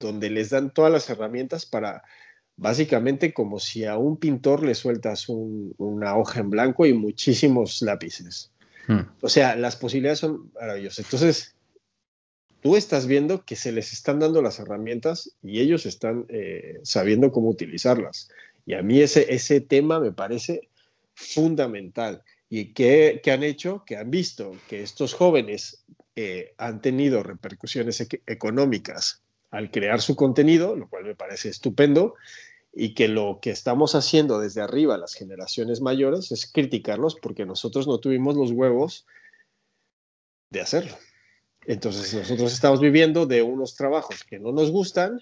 [0.00, 2.02] donde les dan todas las herramientas para
[2.58, 8.50] básicamente como si a un pintor le sueltas una hoja en blanco y muchísimos lápices.
[8.88, 9.02] Hmm.
[9.22, 11.06] O sea, las posibilidades son maravillosas.
[11.06, 11.54] Entonces,
[12.60, 17.30] tú estás viendo que se les están dando las herramientas y ellos están eh, sabiendo
[17.30, 18.28] cómo utilizarlas.
[18.66, 20.68] Y a mí ese, ese tema me parece
[21.14, 22.22] fundamental.
[22.50, 23.84] ¿Y qué, han hecho?
[23.86, 25.84] Que han visto que estos jóvenes
[26.16, 32.14] eh, han tenido repercusiones económicas al crear su contenido, lo cual me parece estupendo,
[32.80, 37.88] y que lo que estamos haciendo desde arriba, las generaciones mayores, es criticarlos porque nosotros
[37.88, 39.04] no tuvimos los huevos
[40.50, 40.96] de hacerlo.
[41.66, 45.20] Entonces nosotros estamos viviendo de unos trabajos que no nos gustan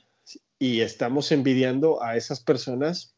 [0.59, 3.15] y estamos envidiando a esas personas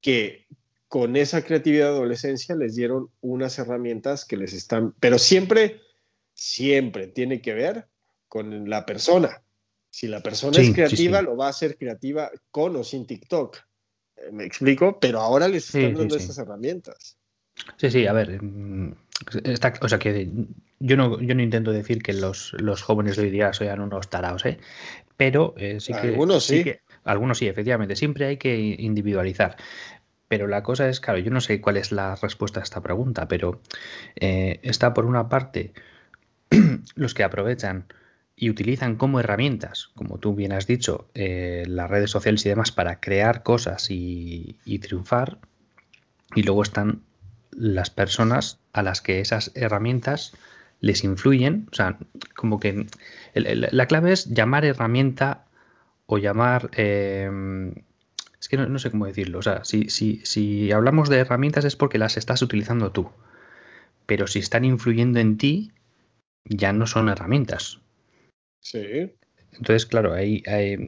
[0.00, 0.46] que
[0.86, 5.80] con esa creatividad de adolescencia les dieron unas herramientas que les están, pero siempre,
[6.32, 7.88] siempre tiene que ver
[8.28, 9.42] con la persona.
[9.94, 13.58] Si la persona es creativa, lo va a hacer creativa con o sin TikTok.
[14.16, 17.16] Eh, me explico, pero ahora les están dando esas herramientas.
[17.76, 18.92] Sí, sí, a ver, mm,
[19.80, 20.32] o sea que
[20.80, 24.10] yo no, yo no intento decir que los, los jóvenes de hoy día sean unos
[24.10, 24.58] taraos, ¿eh?
[25.16, 26.08] pero eh, sí que...
[26.08, 26.64] Algunos sí.
[27.04, 29.56] algunos sí, efectivamente, siempre hay que individualizar.
[30.26, 33.28] Pero la cosa es, claro, yo no sé cuál es la respuesta a esta pregunta,
[33.28, 33.60] pero
[34.16, 35.72] eh, está por una parte
[36.96, 37.86] los que aprovechan
[38.36, 42.72] y utilizan como herramientas, como tú bien has dicho, eh, las redes sociales y demás
[42.72, 45.38] para crear cosas y, triunfar.
[46.34, 47.02] Y luego están
[47.52, 50.32] las personas a las que esas herramientas
[50.80, 51.68] les influyen.
[51.70, 51.98] O sea,
[52.34, 52.86] como que
[53.34, 55.44] la clave es llamar herramienta
[56.06, 56.70] o llamar...
[56.76, 57.30] Eh,
[58.40, 59.38] es que no, sé cómo decirlo.
[59.38, 63.10] O sea, si, si, si hablamos de herramientas es porque las estás utilizando tú.
[64.04, 65.72] Pero si están influyendo en ti,
[66.44, 67.80] ya no son herramientas.
[68.64, 69.12] Sí.
[69.52, 70.42] Entonces, claro, ahí,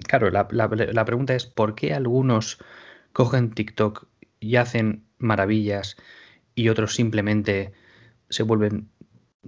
[0.09, 2.59] claro, la, la, pregunta es ¿por qué algunos
[3.13, 4.09] cogen TikTok
[4.41, 5.97] y hacen maravillas
[6.55, 7.73] y otros simplemente
[8.31, 8.89] se vuelven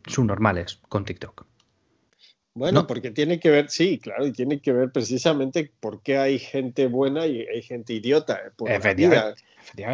[0.07, 1.47] subnormales con TikTok?
[2.55, 6.39] Bueno, porque tiene que ver, sí, claro, y tiene que ver precisamente por qué hay
[6.39, 8.35] gente buena y hay gente idiota.
[8.35, 9.43] Eh, por efectivamente,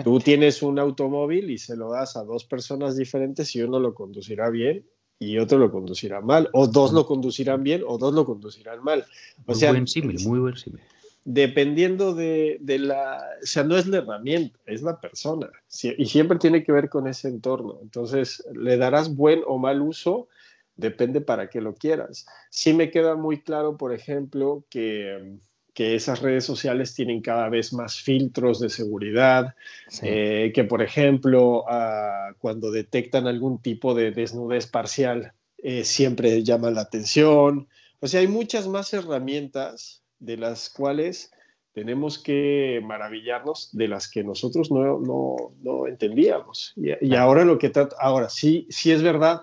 [0.03, 3.95] Tú tienes un automóvil y se lo das a dos personas diferentes y uno lo
[3.95, 4.85] conducirá bien
[5.19, 9.05] y otro lo conducirá mal, o dos lo conducirán bien o dos lo conducirán mal.
[9.47, 10.81] O muy buen símil, muy buen símil.
[11.25, 15.51] Dependiendo de, de, la, o sea, no es la herramienta, es la persona,
[15.97, 17.79] y siempre tiene que ver con ese entorno.
[17.81, 20.29] Entonces, le darás buen o mal uso
[20.77, 22.27] depende para qué lo quieras.
[22.51, 25.39] Sí me queda muy claro, por ejemplo, que,
[25.77, 29.55] esas redes sociales tienen cada vez más filtros de seguridad,
[30.03, 36.75] eh, que por ejemplo, ah, cuando detectan algún tipo de desnudez parcial, eh, siempre llaman
[36.75, 37.69] la atención.
[38.01, 41.33] O sea, hay muchas más herramientas de las cuales
[41.73, 46.73] tenemos que maravillarnos de las que nosotros no, entendíamos.
[46.77, 49.43] Y, ahora lo que ahora sí, sí es verdad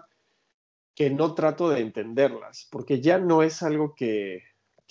[0.96, 4.44] que no trato de entenderlas, porque ya no es algo que,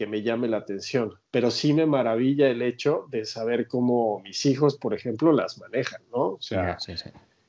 [0.07, 4.77] me llame la atención, pero sí me maravilla el hecho de saber cómo mis hijos,
[4.77, 6.21] por ejemplo, las manejan, ¿no?
[6.33, 6.79] O sea,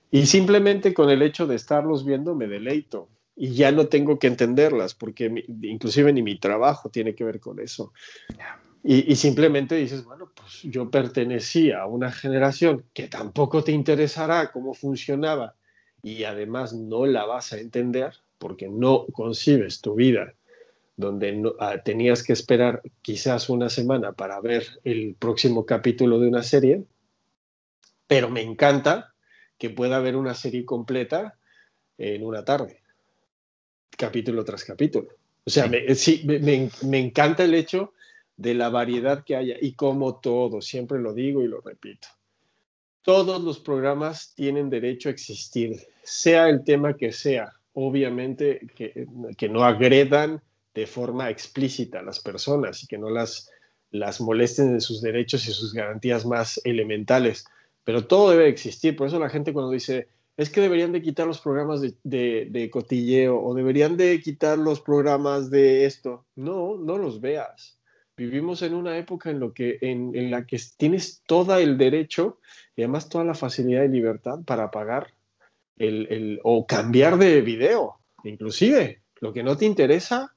[0.10, 4.28] y simplemente con el hecho de estarlos viendo me deleito y ya no tengo que
[4.28, 7.94] entenderlas, porque inclusive ni mi trabajo tiene que ver con eso.
[8.84, 14.52] Y, y, simplemente dices, bueno, pues yo pertenecía a una generación que tampoco te interesará
[14.52, 15.56] cómo funcionaba
[16.02, 20.34] y además no la vas a entender, porque no concibes tu vida
[20.96, 26.44] donde ah, tenías que esperar quizás una semana para ver el próximo capítulo de una
[26.44, 26.84] serie,
[28.08, 29.14] pero me encanta
[29.58, 31.38] que pueda ver una serie completa
[31.98, 32.82] en una tarde,
[33.98, 35.10] capítulo tras capítulo.
[35.44, 36.24] O sea, sí.
[36.26, 37.94] me, encanta el hecho
[38.38, 42.08] de la variedad que haya y como todo, siempre lo digo y lo repito.
[43.02, 49.64] Todos los programas tienen derecho a existir, sea el tema que sea obviamente que, no
[49.64, 50.42] agredan
[50.74, 53.50] de forma explícita a las personas y que no las,
[53.92, 57.46] las molesten en sus derechos y sus garantías más elementales.
[57.84, 58.96] Pero todo debe existir.
[58.96, 60.08] Por eso la gente cuando dice,
[60.38, 64.82] es que deberían de quitar los programas de, de, cotilleo o deberían de quitar los
[64.82, 66.26] programas de esto.
[66.36, 67.80] No, no los veas.
[68.16, 72.40] Vivimos en una época en, lo que, en, en la que tienes todo el derecho
[72.76, 75.14] y además toda la facilidad y libertad para pagar
[76.44, 79.02] o cambiar de video, inclusive.
[79.20, 80.36] Lo que no te interesa,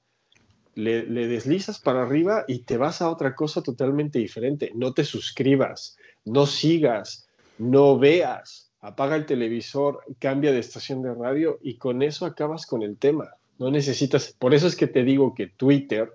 [0.74, 4.72] le, deslizas para arriba y te vas a otra cosa totalmente diferente.
[4.74, 11.58] No te suscribas, no sigas, no veas, apaga el televisor, cambia de estación de radio
[11.62, 13.30] y con eso acabas con el tema.
[13.58, 16.12] No necesitas, por eso es que te digo que Twitter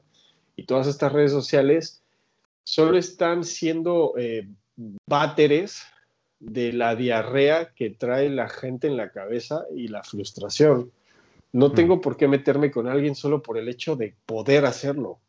[0.55, 2.03] y todas estas redes sociales
[2.63, 4.47] solo están siendo eh,
[5.07, 5.83] váteres
[6.39, 10.91] de la diarrea que trae la gente en la cabeza y la frustración.
[11.51, 15.19] No tengo por qué meterme con alguien solo por el hecho de poder hacerlo.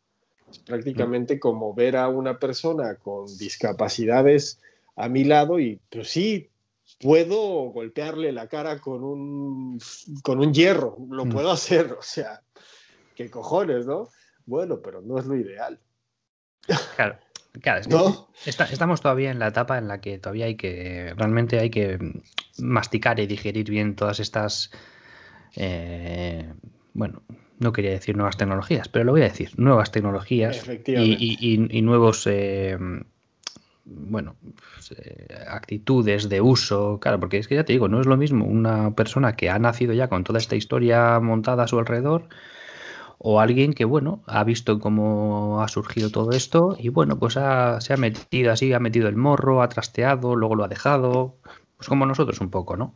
[0.49, 4.59] Es prácticamente como ver a una persona con discapacidades
[4.95, 6.49] a mi lado y pues sí,
[6.99, 7.39] puedo
[7.71, 9.79] golpearle la cara con un,
[10.23, 11.29] con un hierro, lo mm.
[11.29, 12.41] puedo hacer, o sea,
[13.15, 14.09] qué cojones, ¿no?
[14.45, 15.79] Bueno, pero no es lo ideal.
[16.95, 17.17] Claro.
[17.61, 17.81] Claro,
[18.45, 21.99] estamos todavía en la etapa en la que todavía hay que, realmente hay que
[22.59, 24.71] masticar y digerir bien todas estas,
[25.55, 26.53] eh,
[26.93, 27.21] bueno,
[27.59, 32.77] no quería decir nuevas tecnologías, pero lo voy a decir, nuevas tecnologías y, nuevos, eh,
[33.85, 38.07] bueno, pues, eh, actitudes de uso, claro, porque es que ya te digo, no es
[38.07, 41.77] lo mismo una persona que ha nacido ya con toda esta historia montada a su
[41.77, 42.29] alrededor
[43.19, 47.93] o alguien que, bueno, ha visto cómo ha surgido todo esto y, bueno, pues se
[47.93, 51.35] ha metido así, ha metido el morro, ha trasteado, luego lo ha dejado,
[51.77, 52.95] pues como nosotros un poco, ¿no?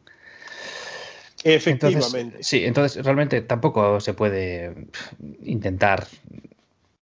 [1.46, 2.42] Efectivamente.
[2.42, 4.88] sí, entonces realmente tampoco se puede
[5.44, 6.08] intentar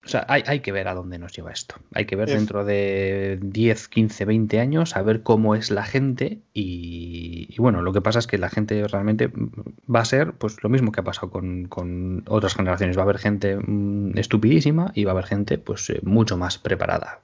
[0.04, 1.76] o sea, hay, hay, que ver a dónde nos lleva esto.
[1.94, 6.39] Hay que ver dentro de 10, 15, 20 años, a ver cómo es la gente.
[6.56, 9.32] Y, bueno, lo que pasa es que la gente realmente
[9.94, 12.98] va a ser pues lo mismo que ha pasado con, otras generaciones.
[12.98, 16.58] Va a haber gente mm, estupidísima y va a haber gente pues eh, mucho más
[16.58, 17.20] preparada.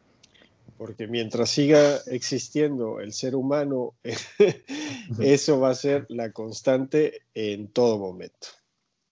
[0.77, 3.95] Porque mientras siga existiendo el ser humano,
[5.19, 8.47] eso va a ser la constante en todo momento.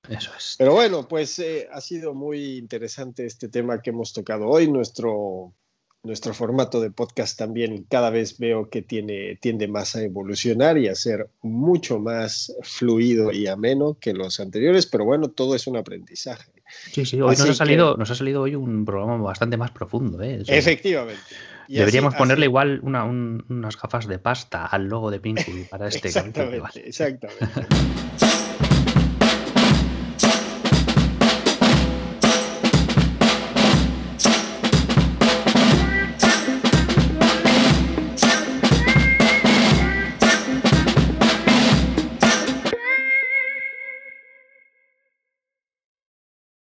[0.09, 0.55] Eso es.
[0.57, 4.70] Pero bueno, pues eh, ha sido muy interesante este tema que hemos tocado hoy.
[4.70, 5.53] Nuestro,
[6.03, 10.88] nuestro formato de podcast también cada vez veo que tiene, tiende más a evolucionar y
[10.88, 15.78] a ser mucho más fluido y ameno que los anteriores, pero bueno, todo es un
[15.78, 16.51] aprendizaje.
[16.91, 20.22] Sí, sí, hoy nos ha, salido, nos ha salido hoy un programa bastante más profundo.
[20.22, 20.43] ¿eh?
[20.47, 21.22] Efectivamente.
[21.68, 27.45] Deberíamos ponerle igual unas gafas de pasta al logo de Pinky para este exactamente, Exactamente.